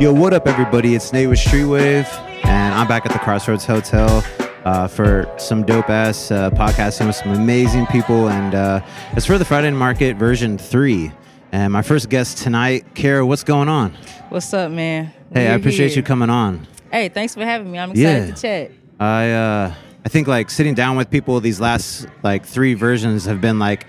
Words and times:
Yo, 0.00 0.12
what 0.12 0.32
up, 0.32 0.46
everybody? 0.46 0.94
It's 0.94 1.12
Nate 1.12 1.28
with 1.28 1.40
Streetwave, 1.40 2.06
and 2.44 2.72
I'm 2.74 2.86
back 2.86 3.04
at 3.04 3.12
the 3.12 3.18
Crossroads 3.18 3.64
Hotel 3.66 4.24
uh, 4.64 4.86
for 4.86 5.28
some 5.38 5.64
dope 5.64 5.90
ass 5.90 6.30
uh, 6.30 6.50
podcasting 6.50 7.08
with 7.08 7.16
some 7.16 7.32
amazing 7.32 7.84
people. 7.86 8.28
And 8.28 8.54
uh, 8.54 8.80
it's 9.14 9.26
for 9.26 9.38
the 9.38 9.44
Friday 9.44 9.70
Market 9.72 10.16
version 10.16 10.56
three. 10.56 11.10
And 11.50 11.72
my 11.72 11.82
first 11.82 12.10
guest 12.10 12.38
tonight, 12.38 12.94
Kara, 12.94 13.26
what's 13.26 13.42
going 13.42 13.68
on? 13.68 13.92
What's 14.28 14.52
up, 14.54 14.70
man? 14.70 15.12
Hey, 15.32 15.48
I 15.48 15.50
We're 15.52 15.56
appreciate 15.58 15.88
here. 15.88 15.96
you 15.96 16.02
coming 16.04 16.30
on. 16.30 16.68
Hey, 16.92 17.08
thanks 17.08 17.34
for 17.34 17.44
having 17.44 17.70
me. 17.72 17.78
I'm 17.80 17.90
excited 17.90 18.28
Yeah. 18.28 18.34
to 18.34 18.40
chat. 18.40 18.70
I 19.00 19.30
uh, 19.32 19.74
I 20.04 20.08
think 20.08 20.28
like 20.28 20.48
sitting 20.48 20.74
down 20.74 20.96
with 20.96 21.10
people 21.10 21.40
these 21.40 21.58
last 21.60 22.06
like 22.22 22.46
three 22.46 22.74
versions 22.74 23.24
have 23.24 23.40
been 23.40 23.58
like 23.58 23.84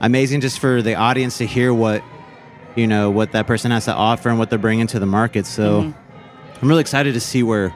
amazing 0.00 0.40
just 0.40 0.58
for 0.58 0.80
the 0.80 0.94
audience 0.94 1.36
to 1.38 1.46
hear 1.46 1.74
what 1.74 2.02
you 2.76 2.86
know 2.86 3.10
what 3.10 3.32
that 3.32 3.46
person 3.46 3.70
has 3.70 3.84
to 3.86 3.94
offer 3.94 4.28
and 4.28 4.38
what 4.38 4.50
they're 4.50 4.58
bringing 4.58 4.86
to 4.88 4.98
the 4.98 5.06
market. 5.06 5.46
So 5.46 5.82
Mm-hmm. 5.82 5.98
I'm 6.62 6.68
really 6.68 6.80
excited 6.80 7.14
to 7.14 7.20
see 7.20 7.44
where 7.44 7.72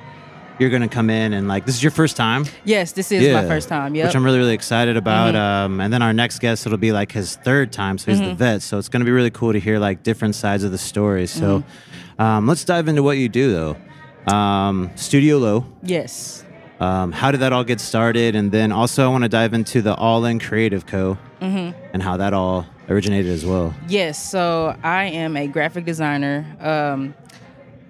you're 0.58 0.68
gonna 0.70 0.88
come 0.88 1.08
in 1.08 1.32
and 1.32 1.46
like 1.48 1.66
this 1.66 1.76
is 1.76 1.82
your 1.84 1.92
first 1.92 2.16
time. 2.16 2.46
Yes, 2.64 2.92
this 2.92 3.12
is 3.12 3.32
my 3.32 3.46
first 3.46 3.68
time. 3.68 3.94
Yep. 3.94 4.06
Which 4.08 4.16
I'm 4.16 4.24
really, 4.24 4.38
really 4.38 4.54
excited 4.54 4.96
about. 4.96 5.34
Mm-hmm. 5.34 5.72
Um, 5.74 5.80
and 5.80 5.92
then 5.92 6.02
our 6.02 6.12
next 6.12 6.40
guest, 6.40 6.66
it'll 6.66 6.78
be 6.78 6.90
like 6.92 7.12
his 7.12 7.36
third 7.36 7.72
time. 7.72 7.96
So 7.98 8.10
he's 8.10 8.20
the 8.20 8.34
vet. 8.34 8.60
So 8.62 8.78
it's 8.78 8.88
going 8.88 9.00
to 9.00 9.04
be 9.04 9.12
really 9.12 9.30
cool 9.30 9.52
to 9.52 9.60
hear 9.60 9.78
like 9.78 10.02
different 10.02 10.34
sides 10.34 10.64
of 10.64 10.72
the 10.72 10.78
story. 10.78 11.26
So 11.28 11.60
Mm-hmm. 11.60 12.22
um, 12.22 12.46
let's 12.48 12.64
dive 12.64 12.88
into 12.88 13.02
what 13.04 13.18
you 13.18 13.28
do 13.28 13.52
though. 13.52 14.32
Um, 14.34 14.90
Studio 14.96 15.38
Low. 15.38 15.66
yes. 15.82 16.44
Um, 16.80 17.12
how 17.12 17.30
did 17.30 17.38
that 17.40 17.52
all 17.52 17.62
get 17.62 17.78
started? 17.78 18.34
And 18.34 18.50
then 18.50 18.72
also, 18.72 19.04
I 19.04 19.08
want 19.08 19.22
to 19.22 19.28
dive 19.28 19.54
into 19.54 19.82
the 19.82 19.94
All 19.94 20.24
In 20.24 20.40
Creative 20.40 20.84
Co. 20.84 21.16
Mm-hmm. 21.40 21.76
and 21.92 22.02
how 22.02 22.16
that 22.16 22.34
all 22.34 22.66
originated 22.92 23.30
as 23.30 23.44
well. 23.44 23.74
Yes. 23.88 24.30
So 24.30 24.76
I 24.82 25.04
am 25.04 25.36
a 25.36 25.46
graphic 25.46 25.84
designer. 25.84 26.46
Um, 26.60 27.14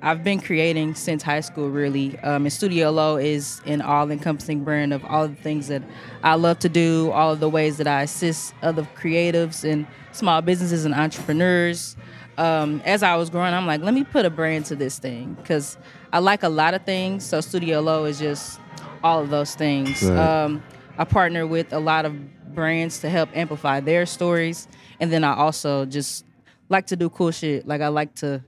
I've 0.05 0.25
been 0.25 0.41
creating 0.41 0.97
since 0.97 1.23
high 1.23 1.43
school, 1.43 1.71
really. 1.71 2.19
Um, 2.21 2.45
and 2.45 2.53
Studio 2.53 2.91
Low 2.91 3.17
is 3.19 3.61
an 3.67 3.81
all-encompassing 3.81 4.65
brand 4.65 4.93
of 4.93 5.05
all 5.05 5.29
the 5.29 5.37
things 5.37 5.69
that 5.69 5.83
I 6.25 6.35
love 6.35 6.59
to 6.61 6.69
do, 6.69 7.13
all 7.13 7.33
of 7.33 7.39
the 7.39 7.49
ways 7.49 7.77
that 7.77 7.87
I 7.87 8.03
assist 8.03 8.53
other 8.63 8.87
creatives 8.97 9.63
and 9.63 9.87
small 10.11 10.43
businesses 10.43 10.85
and 10.85 10.93
entrepreneurs. 10.93 11.97
Um, 12.37 12.83
as 12.85 13.05
I 13.05 13.15
was 13.15 13.31
growing, 13.31 13.55
I'm 13.55 13.67
like, 13.67 13.81
let 13.83 13.95
me 13.95 14.03
put 14.03 14.27
a 14.27 14.31
brand 14.31 14.65
to 14.67 14.75
this 14.75 14.99
thing 14.99 15.35
because 15.35 15.77
I 16.13 16.19
like 16.19 16.43
a 16.43 16.49
lot 16.49 16.75
of 16.75 16.85
things. 16.85 17.25
So 17.25 17.41
Studio 17.41 17.81
Low 17.81 18.05
is 18.05 18.19
just 18.19 18.59
all 19.05 19.21
of 19.21 19.31
those 19.31 19.55
things. 19.55 20.03
Right. 20.03 20.19
Um, 20.19 20.65
I 20.99 21.05
partner 21.05 21.47
with 21.47 21.73
a 21.73 21.79
lot 21.79 22.07
of 22.07 22.17
brands 22.55 23.01
to 23.01 23.09
help 23.11 23.29
amplify 23.35 23.81
their 23.81 24.07
stories, 24.07 24.69
and 25.01 25.13
then 25.13 25.25
I 25.25 25.35
also 25.35 25.85
just 25.85 26.25
like 26.69 26.87
to 26.87 26.97
do 26.97 27.09
cool 27.11 27.31
shit. 27.31 27.67
Like 27.67 27.81
I 27.81 27.89
like 27.89 28.15
to 28.17 28.43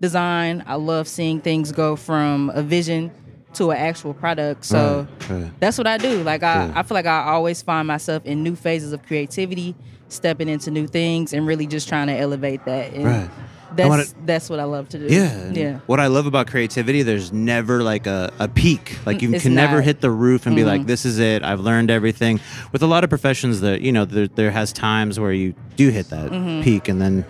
design. 0.00 0.62
I 0.66 0.76
love 0.76 1.08
seeing 1.08 1.40
things 1.40 1.72
go 1.72 1.96
from 1.96 2.50
a 2.54 2.62
vision 2.62 3.10
to 3.54 3.70
an 3.70 3.78
actual 3.78 4.14
product. 4.14 4.64
So 4.64 5.06
Right, 5.28 5.30
right. 5.42 5.52
that's 5.60 5.78
what 5.78 5.86
I 5.86 5.98
do. 5.98 6.22
Like 6.22 6.42
I, 6.42 6.66
Yeah. 6.66 6.72
I 6.76 6.82
feel 6.82 6.94
like 6.94 7.06
I 7.06 7.24
always 7.24 7.62
find 7.62 7.88
myself 7.88 8.24
in 8.24 8.42
new 8.42 8.54
phases 8.54 8.92
of 8.92 9.02
creativity, 9.06 9.74
stepping 10.08 10.48
into 10.48 10.70
new 10.70 10.86
things, 10.86 11.32
and 11.32 11.46
really 11.46 11.66
just 11.66 11.88
trying 11.88 12.06
to 12.08 12.14
elevate 12.16 12.64
that. 12.66 12.92
And 12.92 13.04
Right. 13.04 13.30
I 13.70 13.74
That's 13.74 14.14
that's 14.24 14.50
what 14.50 14.60
I 14.60 14.64
love 14.64 14.88
to 14.90 14.98
do. 14.98 15.06
Yeah. 15.14 15.50
Yeah. 15.52 15.80
What 15.86 16.00
I 16.00 16.06
love 16.06 16.26
about 16.26 16.46
creativity, 16.46 17.02
there's 17.02 17.32
never 17.32 17.82
like 17.82 18.06
a, 18.06 18.32
a 18.38 18.48
peak. 18.48 18.98
Like 19.06 19.20
you 19.22 19.32
It's 19.34 19.42
can 19.42 19.54
never 19.54 19.72
not. 19.74 19.78
Mm-hmm. 19.80 19.84
hit 19.86 20.00
the 20.00 20.10
roof 20.10 20.46
and 20.46 20.56
be 20.56 20.64
like, 20.64 20.86
this 20.86 21.04
is 21.04 21.18
it. 21.18 21.42
I've 21.42 21.60
learned 21.60 21.90
everything. 21.90 22.40
With 22.72 22.82
a 22.82 22.86
lot 22.86 23.04
of 23.04 23.10
professions 23.10 23.60
that, 23.60 23.80
you 23.82 23.92
know, 23.92 24.04
there, 24.04 24.28
there 24.28 24.50
has 24.50 24.72
times 24.72 25.20
where 25.20 25.32
you 25.32 25.54
do 25.76 25.90
hit 25.90 26.08
that 26.10 26.30
Mm-hmm. 26.30 26.62
peak 26.62 26.88
and 26.88 27.00
then, 27.00 27.24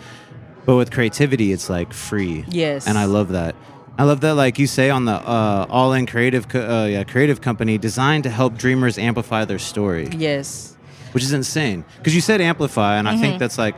but 0.65 0.77
with 0.77 0.91
creativity, 0.91 1.53
it's 1.53 1.69
like 1.69 1.93
free. 1.93 2.45
Yes. 2.49 2.87
And 2.87 2.97
I 2.99 3.05
love 3.07 3.31
that. 3.31 3.55
I 3.99 4.05
love 4.05 4.21
that, 4.21 4.35
like 4.35 4.61
you 4.61 4.69
say 4.69 4.91
on 4.91 5.07
the 5.07 5.15
uh, 5.15 5.67
All 5.69 5.93
In 5.93 6.07
Creative, 6.07 6.47
Co- 6.47 6.83
uh, 6.83 6.87
yeah, 6.87 7.03
creative 7.03 7.41
company, 7.41 7.79
designed 7.79 8.23
to 8.25 8.31
help 8.31 8.57
dreamers 8.57 8.97
amplify 8.97 9.45
their 9.45 9.59
story 9.59 10.09
Yes. 10.17 10.77
which 11.13 11.25
is 11.25 11.33
insane 11.33 11.85
because 11.97 12.15
you 12.15 12.21
said 12.21 12.41
amplify 12.41 12.97
and 12.99 13.09
i 13.09 13.13
Mm-hmm. 13.15 13.21
think 13.23 13.39
that's 13.41 13.59
like 13.59 13.75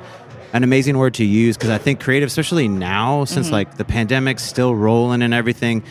an 0.53 0.65
amazing 0.65 0.99
word 0.99 1.15
to 1.15 1.25
use 1.25 1.56
because 1.56 1.71
i 1.71 1.78
think 1.78 2.00
creative 2.00 2.27
especially 2.27 2.69
now 2.69 3.25
since 3.25 3.47
Mm-hmm. 3.47 3.55
like 3.55 3.77
the 3.77 3.84
pandemic's 3.84 4.43
still 4.43 4.75
rolling 4.75 5.22
and 5.22 5.33
everything 5.34 5.83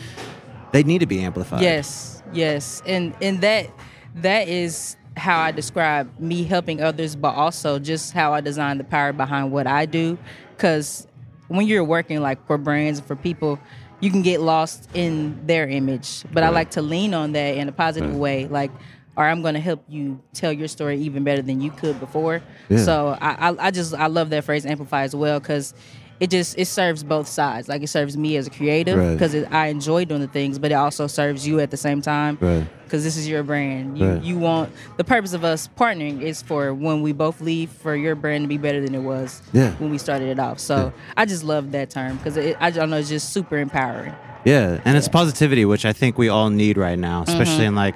they 0.72 0.82
need 0.82 0.98
to 1.00 1.06
be 1.06 1.20
amplified 1.20 1.62
Yes, 1.62 2.22
yes, 2.32 2.82
and 2.86 3.14
and 3.20 3.40
that 3.40 3.70
that 4.16 4.48
is 4.48 4.96
how 5.16 5.40
I 5.40 5.50
describe 5.50 6.08
me 6.20 6.44
helping 6.44 6.80
others, 6.80 7.16
but 7.16 7.34
also 7.34 7.78
just 7.80 8.12
how 8.12 8.32
I 8.32 8.40
design 8.40 8.78
the 8.78 8.84
power 8.84 9.12
behind 9.12 9.50
what 9.52 9.66
I 9.66 9.84
do. 9.86 10.16
Because 10.56 11.06
when 11.48 11.66
you're 11.66 11.84
working 11.84 12.20
like 12.20 12.46
for 12.46 12.56
brands 12.56 13.00
and 13.00 13.08
for 13.08 13.16
people, 13.16 13.58
you 13.98 14.10
can 14.10 14.22
get 14.22 14.40
lost 14.40 14.88
in 14.94 15.44
their 15.46 15.66
image. 15.68 16.24
But 16.32 16.44
I 16.44 16.48
like 16.50 16.70
to 16.72 16.82
lean 16.82 17.12
on 17.12 17.32
that 17.32 17.56
in 17.56 17.68
a 17.68 17.72
positive 17.72 18.10
Right. 18.12 18.18
way, 18.18 18.46
like. 18.46 18.70
Or 19.16 19.24
I'm 19.24 19.42
going 19.42 19.54
to 19.54 19.60
help 19.60 19.84
you 19.88 20.20
tell 20.32 20.52
your 20.52 20.68
story 20.68 20.98
even 21.00 21.24
better 21.24 21.42
than 21.42 21.60
you 21.60 21.70
could 21.70 21.98
before. 22.00 22.40
Yeah. 22.68 22.78
So 22.78 23.18
I, 23.20 23.50
I, 23.50 23.66
I 23.66 23.70
just 23.70 23.92
I 23.94 24.06
love 24.06 24.30
that 24.30 24.44
phrase 24.44 24.64
amplify 24.64 25.02
as 25.02 25.14
well 25.14 25.40
because 25.40 25.74
it 26.20 26.30
just 26.30 26.58
it 26.58 26.66
serves 26.66 27.02
both 27.02 27.26
sides. 27.26 27.68
Like 27.68 27.82
it 27.82 27.88
serves 27.88 28.16
me 28.16 28.36
as 28.36 28.46
a 28.46 28.50
creative 28.50 28.96
Right. 28.98 29.12
because 29.12 29.34
I 29.50 29.66
enjoy 29.66 30.04
doing 30.04 30.20
the 30.20 30.28
things, 30.28 30.58
but 30.58 30.70
it 30.70 30.74
also 30.74 31.06
serves 31.06 31.46
you 31.46 31.60
at 31.60 31.70
the 31.70 31.76
same 31.76 32.00
time. 32.02 32.38
Right. 32.40 32.66
Because 32.84 33.02
this 33.04 33.16
is 33.16 33.26
your 33.28 33.42
brand. 33.42 33.98
You 33.98 34.06
Right. 34.06 34.22
you 34.22 34.38
want 34.38 34.70
the 34.96 35.04
purpose 35.04 35.32
of 35.32 35.44
us 35.44 35.68
partnering 35.76 36.22
is 36.22 36.40
for 36.42 36.72
when 36.72 37.02
we 37.02 37.12
both 37.12 37.40
leave 37.40 37.70
for 37.70 37.96
your 37.96 38.14
brand 38.14 38.44
to 38.44 38.48
be 38.48 38.58
better 38.58 38.80
than 38.80 38.94
it 38.94 39.02
was 39.02 39.42
Yeah. 39.52 39.72
when 39.76 39.90
we 39.90 39.98
started 39.98 40.28
it 40.28 40.38
off. 40.38 40.60
So 40.60 40.92
I 41.16 41.24
just 41.24 41.42
love 41.42 41.72
that 41.72 41.90
term 41.90 42.16
because 42.18 42.38
I 42.38 42.70
don't 42.70 42.90
know 42.90 42.96
it's 42.98 43.08
just 43.08 43.32
super 43.32 43.58
empowering. 43.58 44.14
yeah 44.44 44.80
and 44.86 44.96
it's 44.96 45.06
positivity 45.08 45.66
which 45.66 45.84
i 45.84 45.92
think 45.92 46.16
we 46.16 46.30
all 46.30 46.48
need 46.48 46.78
right 46.78 46.98
now 46.98 47.22
especially 47.28 47.56
Mm-hmm. 47.56 47.62
in 47.64 47.74
like 47.74 47.94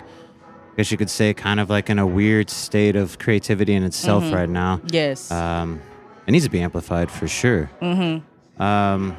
guess 0.76 0.90
you 0.90 0.98
could 0.98 1.10
say 1.10 1.32
kind 1.34 1.60
of 1.60 1.70
like 1.70 1.88
in 1.90 1.98
a 1.98 2.06
weird 2.06 2.50
state 2.50 2.96
of 2.96 3.18
creativity 3.18 3.74
in 3.74 3.82
itself 3.84 4.24
Mm-hmm. 4.24 4.34
right 4.34 4.48
now 4.48 4.80
Yes. 4.90 5.30
um, 5.30 5.80
it 6.26 6.32
needs 6.32 6.44
to 6.44 6.50
be 6.50 6.60
amplified 6.60 7.10
for 7.10 7.28
sure. 7.28 7.70
Mm-hmm. 7.82 8.62
Um, 8.62 9.16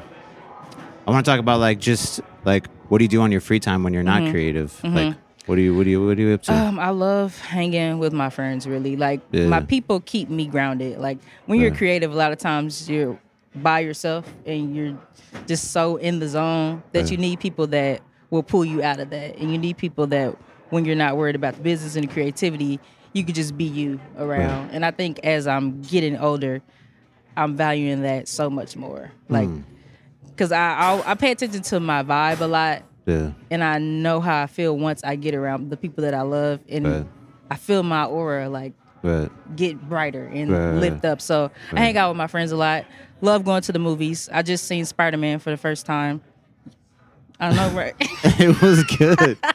I 1.06 1.10
want 1.10 1.24
to 1.24 1.30
talk 1.30 1.38
about 1.40 1.60
like 1.60 1.78
just 1.78 2.20
like 2.44 2.66
what 2.88 2.98
do 2.98 3.04
you 3.04 3.08
do 3.08 3.20
on 3.20 3.30
your 3.32 3.40
free 3.40 3.60
time 3.60 3.82
when 3.82 3.92
you're 3.94 4.02
not 4.02 4.30
creative? 4.30 4.78
Like 4.84 5.16
what 5.46 5.54
do 5.56 5.62
you 5.62 5.76
what 5.76 5.84
do 5.84 5.90
you 5.90 6.04
what 6.04 6.18
are 6.18 6.20
you 6.20 6.34
up 6.34 6.42
to? 6.44 6.52
Mm-hmm. 6.52 6.68
Um, 6.68 6.78
I 6.80 6.90
love 6.90 7.38
hanging 7.40 7.98
with 7.98 8.12
my 8.12 8.28
friends. 8.30 8.66
Really, 8.66 8.96
like 8.96 9.20
Yeah. 9.30 9.46
my 9.46 9.60
people 9.60 10.00
keep 10.00 10.28
me 10.28 10.46
grounded. 10.46 10.98
Like 10.98 11.18
when 11.46 11.60
you're 11.60 11.70
Yeah. 11.70 11.76
creative, 11.78 12.12
a 12.12 12.16
lot 12.16 12.32
of 12.32 12.38
times 12.38 12.90
you're 12.90 13.18
by 13.54 13.80
yourself 13.80 14.30
and 14.44 14.74
you're 14.74 14.98
just 15.46 15.70
so 15.70 15.96
in 15.96 16.18
the 16.18 16.28
zone 16.28 16.82
that 16.92 17.10
you 17.10 17.16
need 17.16 17.38
people 17.40 17.66
that 17.68 18.00
will 18.30 18.42
pull 18.42 18.64
you 18.64 18.82
out 18.82 18.98
of 18.98 19.10
that, 19.10 19.36
and 19.38 19.52
you 19.52 19.58
need 19.58 19.76
people 19.76 20.06
that 20.08 20.36
when 20.70 20.84
you're 20.84 20.96
not 20.96 21.16
worried 21.16 21.36
about 21.36 21.54
the 21.56 21.62
business 21.62 21.96
and 21.96 22.08
the 22.08 22.12
creativity, 22.12 22.80
you 23.12 23.24
could 23.24 23.34
just 23.34 23.56
be 23.56 23.64
you 23.64 24.00
around. 24.18 24.70
And 24.72 24.84
I 24.84 24.90
think 24.90 25.20
as 25.24 25.46
I'm 25.46 25.80
getting 25.82 26.16
older, 26.18 26.60
I'm 27.36 27.56
valuing 27.56 28.02
that 28.02 28.28
so 28.28 28.48
much 28.50 28.76
more. 28.76 29.10
Like, 29.28 29.48
Hmm. 29.48 29.60
because 30.30 30.52
I 30.52 30.74
I'll, 30.76 31.02
I 31.06 31.14
pay 31.14 31.30
attention 31.32 31.62
to 31.62 31.80
my 31.80 32.02
vibe 32.02 32.40
a 32.40 32.46
lot 32.46 32.82
yeah. 33.06 33.30
and 33.50 33.62
I 33.64 33.78
know 33.78 34.20
how 34.20 34.42
I 34.42 34.46
feel 34.46 34.76
once 34.76 35.02
I 35.04 35.16
get 35.16 35.34
around 35.34 35.70
the 35.70 35.76
people 35.76 36.02
that 36.02 36.14
I 36.14 36.22
love, 36.22 36.60
and 36.68 36.86
Right. 36.86 37.06
I 37.50 37.56
feel 37.56 37.82
my 37.82 38.04
aura 38.04 38.48
like 38.48 38.72
Right. 39.02 39.30
get 39.54 39.80
brighter 39.88 40.24
and 40.26 40.50
Right. 40.50 40.74
lift 40.80 41.04
up. 41.04 41.20
So 41.20 41.50
I 41.72 41.78
hang 41.80 41.96
out 41.96 42.10
with 42.10 42.16
my 42.16 42.26
friends 42.26 42.52
a 42.52 42.56
lot. 42.56 42.84
Love 43.20 43.44
going 43.44 43.62
to 43.62 43.72
the 43.72 43.78
movies. 43.78 44.28
I 44.32 44.42
just 44.42 44.66
seen 44.66 44.84
Spider 44.84 45.16
Man 45.16 45.38
for 45.38 45.50
the 45.50 45.56
first 45.56 45.86
time. 45.86 46.20
I 47.38 47.48
don't 47.48 47.56
know, 47.56 47.78
right? 47.78 47.94
it 48.40 48.60
was 48.60 48.82
good. 48.84 49.38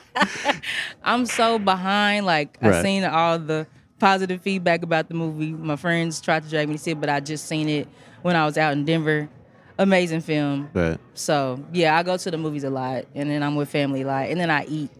I'm 1.03 1.25
so 1.25 1.59
behind. 1.59 2.25
Like 2.25 2.57
Right. 2.61 2.73
I 2.75 2.83
seen 2.83 3.03
all 3.03 3.39
the 3.39 3.67
positive 3.99 4.41
feedback 4.41 4.83
about 4.83 5.07
the 5.07 5.13
movie. 5.13 5.51
My 5.51 5.75
friends 5.75 6.19
tried 6.21 6.43
to 6.43 6.49
drag 6.49 6.67
me 6.67 6.75
to 6.75 6.79
see 6.81 6.91
it, 6.91 6.99
but 6.99 7.09
I 7.09 7.19
just 7.19 7.47
seen 7.47 7.69
it 7.69 7.87
when 8.21 8.35
I 8.35 8.45
was 8.45 8.57
out 8.57 8.73
in 8.73 8.85
Denver. 8.85 9.29
Amazing 9.77 10.21
film. 10.21 10.69
right. 10.73 10.99
So 11.15 11.63
yeah, 11.73 11.97
I 11.97 12.03
go 12.03 12.15
to 12.17 12.31
the 12.31 12.37
movies 12.37 12.63
a 12.63 12.69
lot, 12.69 13.05
and 13.15 13.29
then 13.29 13.41
I'm 13.41 13.55
with 13.55 13.69
family 13.69 14.01
a 14.01 14.07
lot, 14.07 14.29
and 14.29 14.39
then 14.39 14.51
I 14.51 14.65
eat 14.65 14.91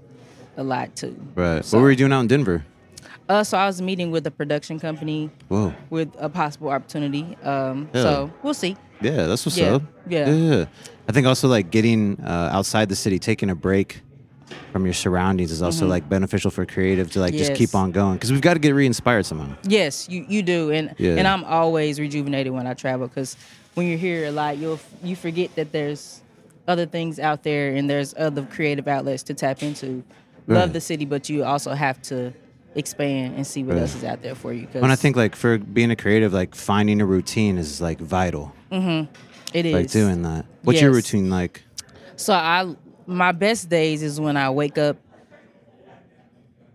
a 0.58 0.63
lot 0.63 0.96
too. 0.96 1.16
Right. 1.36 1.64
So- 1.64 1.78
what 1.78 1.84
were 1.84 1.92
you 1.92 1.98
doing 1.98 2.14
out 2.14 2.22
in 2.22 2.28
Denver? 2.28 2.66
Uh, 3.30 3.44
so 3.44 3.57
I 3.57 3.66
was 3.68 3.81
meeting 3.81 4.12
with 4.12 4.25
a 4.28 4.31
production 4.31 4.80
company 4.80 5.30
Whoa. 5.48 5.74
with 5.90 6.10
a 6.18 6.28
possible 6.30 6.69
opportunity. 6.69 7.38
Um, 7.44 7.90
Yeah. 7.94 8.02
so 8.02 8.31
we'll 8.44 8.54
see. 8.56 8.75
Yeah, 9.02 9.25
that's 9.28 9.46
what's 9.46 9.57
Yeah, 9.57 9.75
up. 9.75 9.84
yeah. 10.07 10.30
yeah. 10.30 10.66
I 11.07 11.12
think 11.12 11.28
also 11.28 11.48
like 11.48 11.69
getting 11.72 12.19
uh, 12.24 12.50
outside 12.52 12.90
the 12.90 12.96
city, 12.96 13.19
taking 13.19 13.50
a 13.50 13.56
break 13.56 14.02
from 14.71 14.85
your 14.85 14.94
surroundings 14.94 15.51
is 15.51 15.62
also 15.62 15.85
like 15.88 16.07
beneficial 16.07 16.50
for 16.51 16.65
creative 16.65 17.12
to 17.12 17.19
like 17.19 17.33
just 17.33 17.53
keep 17.56 17.69
Mm-hmm. 17.69 17.77
On 17.77 17.91
going 17.91 18.13
because 18.15 18.31
we've 18.31 18.41
got 18.41 18.53
to 18.56 18.59
get 18.59 18.71
re-inspired 18.73 19.25
somehow. 19.25 19.56
Yes, 19.63 20.09
you, 20.09 20.25
you 20.27 20.41
do, 20.44 20.71
and 20.71 20.94
Yeah. 20.97 21.15
and 21.15 21.27
I'm 21.27 21.44
always 21.44 22.00
rejuvenated 22.00 22.51
when 22.53 22.68
I 22.68 22.73
travel 22.73 23.07
because 23.07 23.38
when 23.75 23.88
you're 23.88 23.97
here 23.97 24.25
a 24.27 24.31
lot, 24.31 24.57
you'll 24.57 24.79
you 25.03 25.15
forget 25.15 25.56
that 25.56 25.71
there's 25.71 26.21
other 26.68 26.85
things 26.85 27.19
out 27.19 27.44
there 27.44 27.73
and 27.75 27.89
there's 27.89 28.13
other 28.18 28.44
creative 28.44 28.88
outlets 28.88 29.23
to 29.23 29.33
tap 29.33 29.63
into. 29.63 30.03
Right. 30.47 30.57
Love 30.59 30.73
the 30.73 30.81
city, 30.81 31.06
but 31.06 31.29
you 31.29 31.44
also 31.44 31.71
have 31.73 32.01
to 32.03 32.33
expand 32.75 33.35
and 33.35 33.45
see 33.45 33.63
what 33.63 33.75
Right. 33.75 33.81
else 33.81 33.95
is 33.95 34.03
out 34.03 34.21
there 34.21 34.35
for 34.35 34.53
you. 34.53 34.68
When 34.73 34.91
I 34.91 34.95
think 34.95 35.15
like 35.15 35.35
for 35.35 35.57
being 35.57 35.91
a 35.91 35.95
creative, 35.95 36.33
like 36.33 36.56
finding 36.56 37.00
a 37.01 37.06
routine 37.06 37.57
is 37.57 37.79
like 37.81 38.00
vital. 38.00 38.53
it 38.71 39.65
is 39.65 39.73
Like 39.73 39.91
doing 39.91 40.21
that. 40.23 40.45
What's 40.63 40.81
your 40.81 40.91
routine 40.91 41.29
like? 41.29 41.63
So 42.15 42.33
I 42.33 42.75
my 43.07 43.31
best 43.31 43.69
days 43.69 44.03
is 44.03 44.19
when 44.19 44.38
I 44.38 44.50
wake 44.50 44.77
up. 44.77 44.98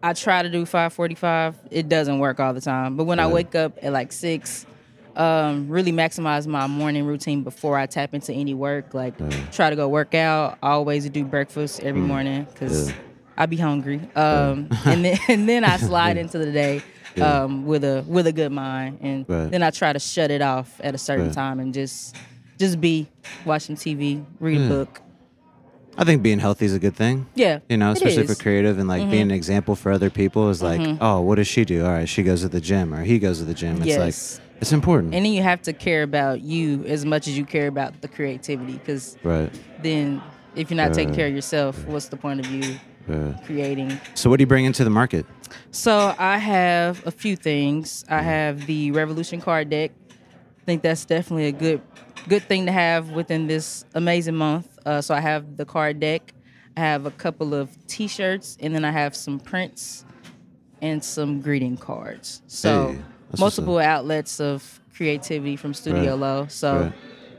I 0.02 0.12
try 0.12 0.42
to 0.42 0.48
do 0.48 0.64
5:45. 0.64 1.54
It 1.70 1.88
doesn't 1.88 2.18
work 2.18 2.38
all 2.38 2.54
the 2.54 2.60
time, 2.60 2.96
but 2.96 3.04
when 3.04 3.18
I 3.18 3.26
wake 3.26 3.54
up 3.54 3.78
at 3.82 3.92
like 3.92 4.12
six, 4.12 4.66
um, 5.16 5.68
really 5.68 5.90
maximize 5.92 6.46
my 6.46 6.66
morning 6.66 7.06
routine 7.06 7.42
before 7.42 7.76
I 7.78 7.86
tap 7.86 8.14
into 8.14 8.32
any 8.32 8.54
work. 8.54 8.94
Like 8.94 9.14
try 9.52 9.70
to 9.70 9.76
go 9.76 9.88
work 9.88 10.14
out. 10.14 10.58
I 10.62 10.70
always 10.72 11.08
do 11.10 11.24
breakfast 11.24 11.80
every 11.82 12.02
morning 12.02 12.46
because 12.52 12.90
Mm. 12.90 12.94
Yeah. 12.94 13.02
I 13.38 13.46
be 13.46 13.56
hungry. 13.56 14.00
Um, 14.14 14.68
and 14.84 15.04
then 15.04 15.18
and 15.28 15.48
then 15.48 15.64
I 15.64 15.76
slide 15.78 16.16
into 16.18 16.38
the 16.38 16.52
day 16.52 16.82
Yeah. 17.16 17.44
um, 17.44 17.66
with 17.66 17.82
a 17.82 18.04
with 18.06 18.26
a 18.26 18.32
good 18.32 18.52
mind, 18.52 18.98
and 19.02 19.24
Right. 19.28 19.50
then 19.50 19.62
I 19.62 19.70
try 19.70 19.92
to 19.92 19.98
shut 19.98 20.30
it 20.30 20.42
off 20.42 20.78
at 20.84 20.94
a 20.94 20.98
certain 20.98 21.26
Right. 21.26 21.34
time 21.34 21.58
and 21.58 21.72
just 21.74 22.14
just 22.58 22.80
be 22.80 23.08
watching 23.44 23.76
TV, 23.76 24.22
read 24.40 24.60
Yeah. 24.60 24.66
a 24.66 24.68
book. 24.68 25.00
I 25.98 26.04
think 26.04 26.22
being 26.22 26.38
healthy 26.38 26.66
is 26.66 26.74
a 26.74 26.78
good 26.78 26.94
thing. 26.94 27.26
Yeah, 27.34 27.60
You 27.68 27.76
know, 27.76 27.90
especially 27.92 28.26
for. 28.26 28.32
Mm-hmm. 28.34 28.42
creative 28.42 28.78
and 28.78 28.88
like 28.88 29.08
being 29.10 29.22
an 29.22 29.30
example 29.30 29.74
for 29.76 29.90
other 29.92 30.10
people 30.10 30.50
is 30.50 30.62
like, 30.62 30.80
oh, 31.00 31.20
what 31.20 31.36
does 31.36 31.48
she 31.48 31.64
do? 31.64 31.84
All 31.84 31.92
right, 31.92 32.08
she 32.08 32.22
goes 32.22 32.42
to 32.42 32.48
the 32.48 32.60
gym 32.60 32.94
or 32.94 33.02
he 33.02 33.18
goes 33.18 33.38
to 33.38 33.44
the 33.44 33.54
gym. 33.54 33.76
It's 33.78 33.86
Yes. 33.86 33.98
like 34.38 34.42
it's 34.60 34.72
important. 34.72 35.14
And 35.14 35.24
then 35.24 35.32
you 35.32 35.42
have 35.42 35.62
to 35.62 35.72
care 35.72 36.02
about 36.02 36.40
you 36.42 36.84
as 36.86 37.04
much 37.04 37.28
as 37.28 37.36
you 37.36 37.44
care 37.44 37.66
about 37.66 38.00
the 38.02 38.08
creativity, 38.08 38.72
because 38.74 39.16
right. 39.22 39.50
then 39.82 40.22
if 40.54 40.70
you're 40.70 40.76
not 40.76 40.94
taking 40.94 41.14
care 41.14 41.26
of 41.28 41.34
yourself, 41.34 41.84
what's 41.86 42.08
the 42.08 42.16
point 42.16 42.40
of 42.40 42.50
you 42.50 42.78
Right. 43.06 43.34
creating? 43.44 44.00
So 44.14 44.28
what 44.30 44.38
do 44.38 44.42
you 44.42 44.46
bring 44.48 44.64
into 44.64 44.82
the 44.82 44.90
market? 44.90 45.26
So 45.70 46.14
I 46.18 46.38
have 46.38 47.06
a 47.06 47.10
few 47.10 47.36
things. 47.36 48.04
I 48.08 48.20
have 48.22 48.66
the 48.66 48.90
Revolution 48.90 49.40
card 49.40 49.70
deck. 49.70 49.92
I 50.66 50.72
think 50.72 50.82
that's 50.82 51.04
definitely 51.04 51.46
a 51.46 51.52
good 51.52 51.80
good 52.28 52.42
thing 52.42 52.66
to 52.66 52.72
have 52.72 53.10
within 53.10 53.46
this 53.46 53.84
amazing 53.94 54.34
month. 54.34 54.66
Uh, 54.84 55.00
so 55.00 55.14
I 55.14 55.20
have 55.20 55.56
the 55.56 55.64
card 55.64 56.00
deck. 56.00 56.34
I 56.76 56.80
have 56.80 57.06
a 57.06 57.12
couple 57.12 57.54
of 57.54 57.70
T-shirts, 57.86 58.56
and 58.60 58.74
then 58.74 58.84
I 58.84 58.90
have 58.90 59.14
some 59.14 59.38
prints 59.38 60.04
and 60.82 61.04
some 61.04 61.40
greeting 61.40 61.76
cards. 61.76 62.42
So 62.48 62.88
Hey, 62.88 63.04
multiple 63.38 63.78
outlets 63.78 64.40
of 64.40 64.80
creativity 64.92 65.54
from 65.54 65.72
Studio 65.72 66.10
Right. 66.10 66.18
Low. 66.18 66.46
So 66.48 66.80
Right. 66.80 66.92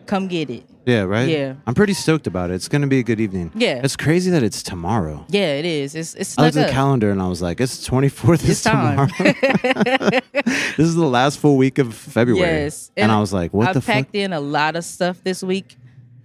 come 0.06 0.30
get 0.30 0.50
it. 0.50 0.64
Yeah, 0.88 1.01
right? 1.01 1.28
Yeah. 1.28 1.56
I'm 1.68 1.75
pretty 1.75 1.94
stoked 1.94 2.28
about 2.28 2.50
it. 2.50 2.54
It's 2.54 2.69
going 2.69 2.81
to 2.81 2.88
be 2.88 3.00
a 3.00 3.04
good 3.04 3.19
evening. 3.19 3.51
Yeah. 3.54 3.81
It's 3.84 3.98
crazy 3.98 4.31
that 4.31 4.42
it's 4.42 4.63
tomorrow. 4.63 5.25
Yeah, 5.28 5.56
it 5.56 5.66
is. 5.66 5.94
It's 5.95 6.16
it's 6.16 6.38
I 6.38 6.44
looked 6.44 6.56
at 6.56 6.68
the 6.68 6.72
calendar 6.72 7.12
and 7.12 7.22
I 7.22 7.28
was 7.28 7.42
like, 7.42 7.60
it's 7.60 7.86
24th 7.86 8.36
It's 8.36 8.44
is 8.45 8.63
time. 8.63 9.10
tomorrow. 9.10 9.31
this 10.45 10.88
is 10.88 10.95
the 10.95 11.06
last 11.06 11.39
full 11.39 11.57
week 11.57 11.78
of 11.78 11.94
February. 11.94 12.39
Yes, 12.63 12.89
And, 12.95 13.12
I 13.12 13.19
was 13.19 13.34
like, 13.34 13.54
what 13.54 13.68
I 13.68 13.74
the 13.74 13.81
fuck? 13.81 13.95
I 13.95 14.00
packed 14.04 14.16
in 14.16 14.31
a 14.31 14.39
lot 14.39 14.78
of 14.78 14.86
stuff 14.86 15.22
this 15.25 15.44
week, 15.44 15.75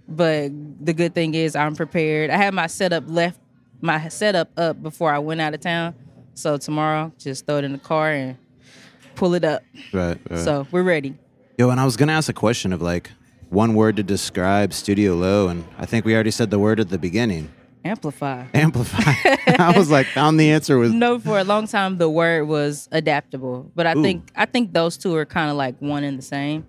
but 0.07 0.49
the 0.79 0.93
good 0.93 1.13
thing 1.13 1.35
is 1.35 1.57
I'm 1.57 1.75
prepared. 1.75 2.29
I 2.29 2.37
had 2.37 2.53
my 2.53 2.67
setup 2.67 3.03
left, 3.07 3.41
my 3.81 4.07
setup 4.07 4.49
up 4.57 4.81
before 4.81 5.13
I 5.13 5.19
went 5.19 5.41
out 5.41 5.53
of 5.53 5.59
town. 5.59 5.93
So 6.35 6.55
tomorrow, 6.55 7.11
just 7.19 7.45
throw 7.45 7.57
it 7.57 7.65
in 7.65 7.73
the 7.73 7.79
car 7.79 8.11
and 8.11 8.37
pull 9.15 9.33
it 9.33 9.43
up. 9.43 9.61
Right, 9.91 10.17
right. 10.29 10.39
So 10.39 10.65
we're 10.71 10.83
ready. 10.83 11.15
Yo, 11.57 11.69
and 11.69 11.81
I 11.81 11.85
was 11.85 11.97
gonna 11.97 12.13
ask 12.13 12.29
a 12.29 12.33
question 12.33 12.71
of 12.71 12.81
like 12.81 13.11
one 13.53 13.75
word 13.75 13.95
to 13.97 14.03
describe 14.03 14.73
Studio 14.73 15.13
Low, 15.15 15.47
and 15.47 15.63
I 15.77 15.85
think 15.85 16.05
we 16.05 16.13
already 16.13 16.31
said 16.31 16.49
the 16.49 16.59
word 16.59 16.79
at 16.79 16.89
the 16.89 16.97
beginning. 16.97 17.51
Amplify. 17.85 18.45
Amplify. 18.53 19.11
I 19.59 19.73
was 19.77 19.89
like, 19.91 20.07
found 20.07 20.39
the 20.39 20.51
answer 20.51 20.77
was 20.77 20.91
No, 20.93 21.19
for 21.19 21.37
a 21.37 21.43
long 21.43 21.67
time 21.67 21.97
the 21.97 22.09
word 22.09 22.47
was 22.47 22.87
adaptable, 22.91 23.69
but 23.75 23.85
I 23.85 23.93
Ooh. 23.95 24.01
think 24.01 24.31
I 24.35 24.45
think 24.45 24.73
those 24.73 24.97
two 24.97 25.15
are 25.15 25.25
kind 25.25 25.51
of 25.51 25.57
like 25.57 25.75
one 25.79 26.03
and 26.03 26.17
the 26.17 26.23
same. 26.23 26.65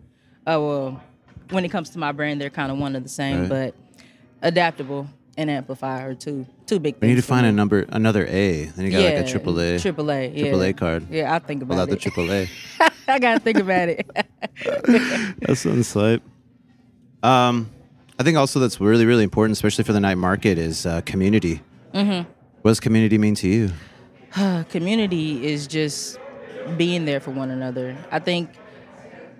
Oh 0.47 0.67
well, 0.69 1.03
when 1.51 1.65
it 1.65 1.69
comes 1.71 1.91
to 1.91 1.99
my 1.99 2.13
brand, 2.13 2.41
they're 2.41 2.51
kind 2.51 2.71
of 2.73 2.79
one 2.79 2.97
and 2.97 3.05
the 3.05 3.09
same, 3.09 3.43
Right. 3.43 3.49
but 3.49 3.75
adaptable 4.43 5.07
and 5.37 5.51
amplify 5.51 6.03
are 6.05 6.15
two 6.15 6.47
two 6.67 6.79
big 6.81 6.97
we 7.01 7.09
need 7.09 7.15
to 7.17 7.23
find 7.23 7.45
me. 7.45 7.49
a 7.51 7.53
number 7.53 7.87
another 7.91 8.27
A. 8.27 8.65
Then 8.65 8.85
you 8.85 8.91
got 8.91 9.05
like 9.05 9.15
a 9.15 9.29
triple 9.29 9.59
A. 9.61 9.79
Triple 9.79 10.11
A. 10.11 10.29
Yeah. 10.29 10.41
Triple 10.43 10.63
A 10.65 10.73
card. 10.73 11.07
Yeah, 11.11 11.33
I'll 11.33 11.41
think 11.41 11.63
about 11.63 11.75
Without 11.79 11.91
the 11.91 11.97
triple 11.97 12.31
A. 12.33 12.49
I 13.09 13.19
gotta 13.21 13.39
think 13.41 13.59
about 13.59 13.89
it. 13.89 14.07
That's 14.55 15.65
unsight. 15.65 16.21
Um, 17.25 17.71
I 18.19 18.23
think 18.23 18.37
also 18.37 18.61
that's 18.61 18.81
really 18.81 19.07
really 19.07 19.25
important, 19.25 19.53
especially 19.53 19.85
for 19.85 19.93
the 19.93 20.01
night 20.01 20.19
market, 20.19 20.59
is 20.59 20.87
uh, 20.87 21.01
community. 21.01 21.63
Mm-hmm. 21.95 22.31
What 22.63 22.71
does 22.71 22.81
community 22.81 23.19
mean 23.19 23.35
to 23.37 23.49
you? 23.49 23.73
Community 24.71 25.47
is 25.47 25.67
just 25.67 26.19
being 26.77 27.05
there 27.05 27.21
for 27.21 27.31
one 27.31 27.51
another. 27.51 27.97
I 28.11 28.19
think 28.19 28.51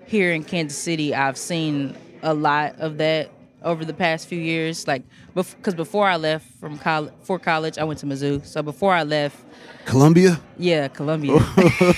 here 0.05 0.31
in 0.31 0.43
Kansas 0.43 0.77
City, 0.77 1.13
I've 1.13 1.37
seen 1.37 1.97
a 2.21 2.33
lot 2.33 2.75
of 2.79 2.97
that 2.97 3.31
over 3.63 3.83
the 3.83 3.93
past 3.93 4.27
few 4.27 4.39
years. 4.39 4.87
Like, 4.87 5.03
because 5.33 5.73
before 5.73 6.07
I 6.07 6.15
left 6.15 6.47
from 6.59 6.77
college, 6.77 7.13
for 7.23 7.39
college, 7.39 7.77
I 7.77 7.83
went 7.83 7.99
to 7.99 8.05
Mizzou. 8.05 8.45
So 8.45 8.61
before 8.61 8.93
I 8.93 9.03
left, 9.03 9.37
Columbia. 9.85 10.39
yeah, 10.57 10.87
Columbia, 10.87 11.33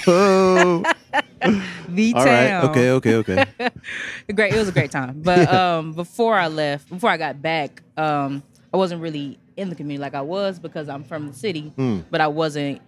the 1.90 2.14
all 2.14 2.24
town. 2.26 2.64
right. 2.64 2.70
Okay. 2.70 2.90
Okay. 2.92 3.16
Okay. 3.16 3.46
great. 4.34 4.54
It 4.54 4.58
was 4.58 4.70
a 4.70 4.72
great 4.72 4.92
time. 4.92 5.22
But 5.22 5.52
um, 5.54 5.94
before 5.94 6.36
I 6.36 6.48
left, 6.48 6.90
before 6.90 7.10
I 7.10 7.18
got 7.18 7.42
back, 7.42 7.82
um, 7.98 8.44
I 8.74 8.78
wasn't 8.78 9.02
really 9.02 9.40
in 9.56 9.70
the 9.70 9.76
community 9.76 10.02
like 10.02 10.14
I 10.14 10.22
was 10.22 10.60
because 10.60 10.90
I'm 10.90 11.04
from 11.04 11.28
the 11.28 11.34
city, 11.34 11.74
but 12.10 12.22
I 12.22 12.28
wasn't 12.28 12.82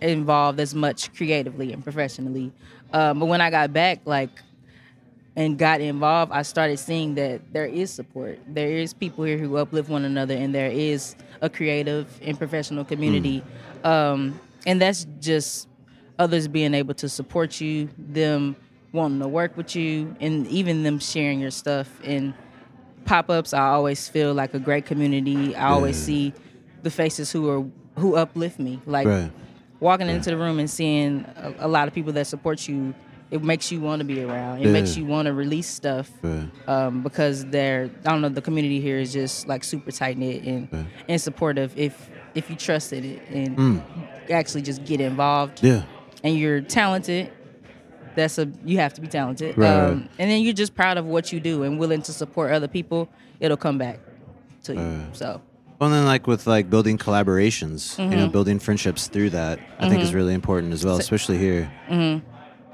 involved 0.00 0.60
as 0.60 0.74
much 0.74 1.14
creatively 1.14 1.72
and 1.72 1.82
professionally. 1.82 2.52
Um, 2.92 3.18
but 3.20 3.26
when 3.26 3.40
I 3.40 3.50
got 3.50 3.72
back, 3.72 4.00
like 4.04 4.30
and 5.36 5.58
got 5.58 5.80
involved, 5.80 6.32
I 6.32 6.42
started 6.42 6.78
seeing 6.78 7.14
that 7.16 7.52
there 7.52 7.66
is 7.66 7.90
support. 7.90 8.38
There 8.48 8.70
is 8.70 8.94
people 8.94 9.24
here 9.24 9.36
who 9.36 9.56
uplift 9.56 9.88
one 9.88 10.04
another, 10.04 10.34
and 10.34 10.54
there 10.54 10.70
is 10.70 11.14
a 11.42 11.50
creative 11.50 12.18
and 12.22 12.38
professional 12.38 12.84
community. 12.84 13.42
Um, 13.84 14.40
and 14.64 14.80
that's 14.80 15.06
just 15.20 15.68
others 16.18 16.48
being 16.48 16.74
able 16.74 16.94
to 16.94 17.08
support 17.08 17.60
you, 17.60 17.88
them 17.98 18.56
wanting 18.92 19.20
to 19.20 19.28
work 19.28 19.56
with 19.56 19.76
you, 19.76 20.14
and 20.20 20.46
even 20.48 20.82
them 20.82 20.98
sharing 20.98 21.40
your 21.40 21.50
stuff. 21.50 21.88
And 22.04 22.32
pop 23.04 23.28
ups, 23.30 23.52
I 23.52 23.68
always 23.68 24.08
feel 24.08 24.32
like 24.34 24.54
a 24.54 24.58
great 24.58 24.86
community. 24.86 25.54
I 25.54 25.68
always 25.68 25.98
Yeah. 26.00 26.06
see 26.06 26.32
the 26.82 26.90
faces 26.90 27.30
who 27.32 27.48
are 27.50 27.64
who 27.98 28.14
uplift 28.14 28.58
me. 28.58 28.78
Like 28.84 29.06
Right. 29.06 29.30
walking 29.80 30.08
into 30.08 30.28
the 30.30 30.36
room 30.36 30.58
and 30.58 30.68
seeing 30.68 31.24
a, 31.36 31.54
a 31.60 31.68
lot 31.68 31.88
of 31.88 31.94
people 31.94 32.12
that 32.12 32.26
support 32.26 32.68
you, 32.68 32.94
it 33.30 33.42
makes 33.42 33.72
you 33.72 33.80
want 33.80 34.00
to 34.00 34.04
be 34.04 34.22
around. 34.22 34.60
It 34.60 34.66
Yeah. 34.66 34.72
makes 34.72 34.98
you 34.98 35.06
want 35.06 35.26
to 35.26 35.32
release 35.32 35.66
stuff 35.66 36.10
Right. 36.22 36.48
um, 36.68 37.02
because 37.02 37.46
they're 37.46 37.88
I 38.04 38.10
don't 38.10 38.20
know 38.20 38.28
the 38.28 38.42
community 38.42 38.80
here 38.82 38.98
is 38.98 39.12
just 39.14 39.48
like 39.48 39.64
super 39.64 39.90
tight 39.92 40.18
knit 40.18 40.44
and 40.44 40.68
Right. 40.70 40.86
and 41.08 41.20
supportive 41.20 41.72
if 41.76 42.10
if 42.34 42.50
you 42.50 42.56
trusted 42.56 43.02
it 43.04 43.22
and 43.32 43.56
Mm. 43.56 43.80
actually 44.30 44.60
just 44.62 44.84
get 44.84 45.00
involved 45.00 45.64
Yeah. 45.64 45.82
And 46.26 46.36
you're 46.38 46.60
talented. 46.60 47.30
That's 48.14 48.38
a 48.38 48.50
you 48.64 48.78
have 48.78 48.94
to 48.94 49.00
be 49.02 49.08
talented, 49.08 49.58
Right, 49.58 49.68
um, 49.70 50.08
and 50.18 50.30
then 50.30 50.40
you're 50.42 50.54
just 50.54 50.74
proud 50.74 50.96
of 50.96 51.04
what 51.04 51.32
you 51.32 51.40
do 51.40 51.62
and 51.64 51.78
willing 51.78 52.00
to 52.02 52.12
support 52.12 52.50
other 52.50 52.68
people. 52.68 53.08
It'll 53.40 53.58
come 53.58 53.76
back 53.78 54.00
to 54.64 54.74
you. 54.74 54.80
Right. 54.80 55.14
So 55.16 55.42
Well, 55.78 55.90
then, 55.90 56.06
like 56.06 56.26
with 56.26 56.46
like 56.46 56.70
building 56.70 56.96
collaborations, 56.96 57.98
you 57.98 58.04
Mm-hmm. 58.06 58.16
know, 58.16 58.28
building 58.28 58.58
friendships 58.58 59.08
through 59.08 59.30
that, 59.30 59.58
I 59.78 59.88
think 59.90 60.02
is 60.02 60.14
really 60.14 60.32
important 60.32 60.72
as 60.72 60.82
well, 60.84 60.96
especially 60.96 61.36
here. 61.36 61.70
Mm-hmm. 61.90 62.26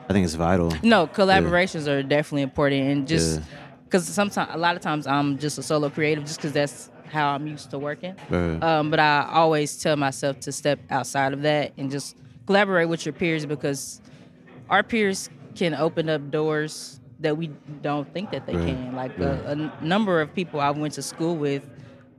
I 0.08 0.12
think 0.12 0.24
it's 0.24 0.34
vital. 0.34 0.72
No, 0.84 1.06
collaborations 1.08 1.88
are 1.88 2.02
definitely 2.04 2.42
important, 2.42 2.82
and 2.90 3.08
just 3.08 3.40
Yeah. 3.40 3.44
because 3.84 4.06
sometimes 4.06 4.48
a 4.52 4.58
lot 4.58 4.76
of 4.76 4.82
times 4.82 5.08
I'm 5.08 5.38
just 5.38 5.58
a 5.58 5.62
solo 5.64 5.90
creative, 5.90 6.24
just 6.24 6.38
because 6.38 6.52
that's 6.52 6.88
how 7.10 7.34
I'm 7.34 7.48
used 7.48 7.68
to 7.70 7.78
working. 7.80 8.14
Right. 8.30 8.62
Um, 8.62 8.90
but 8.92 9.00
I 9.00 9.28
always 9.32 9.76
tell 9.76 9.96
myself 9.96 10.38
to 10.46 10.52
step 10.52 10.78
outside 10.88 11.32
of 11.32 11.42
that 11.42 11.72
and 11.76 11.90
just 11.90 12.14
collaborate 12.46 12.88
with 12.88 13.04
your 13.06 13.12
peers 13.12 13.46
because 13.46 14.00
our 14.70 14.82
peers 14.82 15.28
can 15.54 15.74
open 15.74 16.08
up 16.08 16.30
doors 16.30 17.00
that 17.20 17.36
we 17.36 17.48
don't 17.82 18.12
think 18.12 18.30
that 18.30 18.46
they 18.46 18.56
Right. 18.56 18.66
can. 18.66 18.96
Like 18.96 19.18
a, 19.18 19.42
a 19.46 19.50
n- 19.50 19.72
number 19.80 20.20
of 20.20 20.34
people 20.34 20.60
I 20.60 20.70
went 20.70 20.94
to 20.94 21.02
school 21.02 21.36
with 21.36 21.68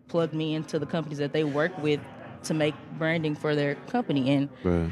plugged 0.07 0.33
me 0.33 0.53
into 0.53 0.79
the 0.79 0.85
companies 0.85 1.17
that 1.17 1.33
they 1.33 1.43
work 1.43 1.77
with 1.81 1.99
to 2.43 2.53
make 2.53 2.75
branding 2.97 3.35
for 3.35 3.55
their 3.55 3.75
company, 3.87 4.29
and 4.31 4.49
Right. 4.63 4.89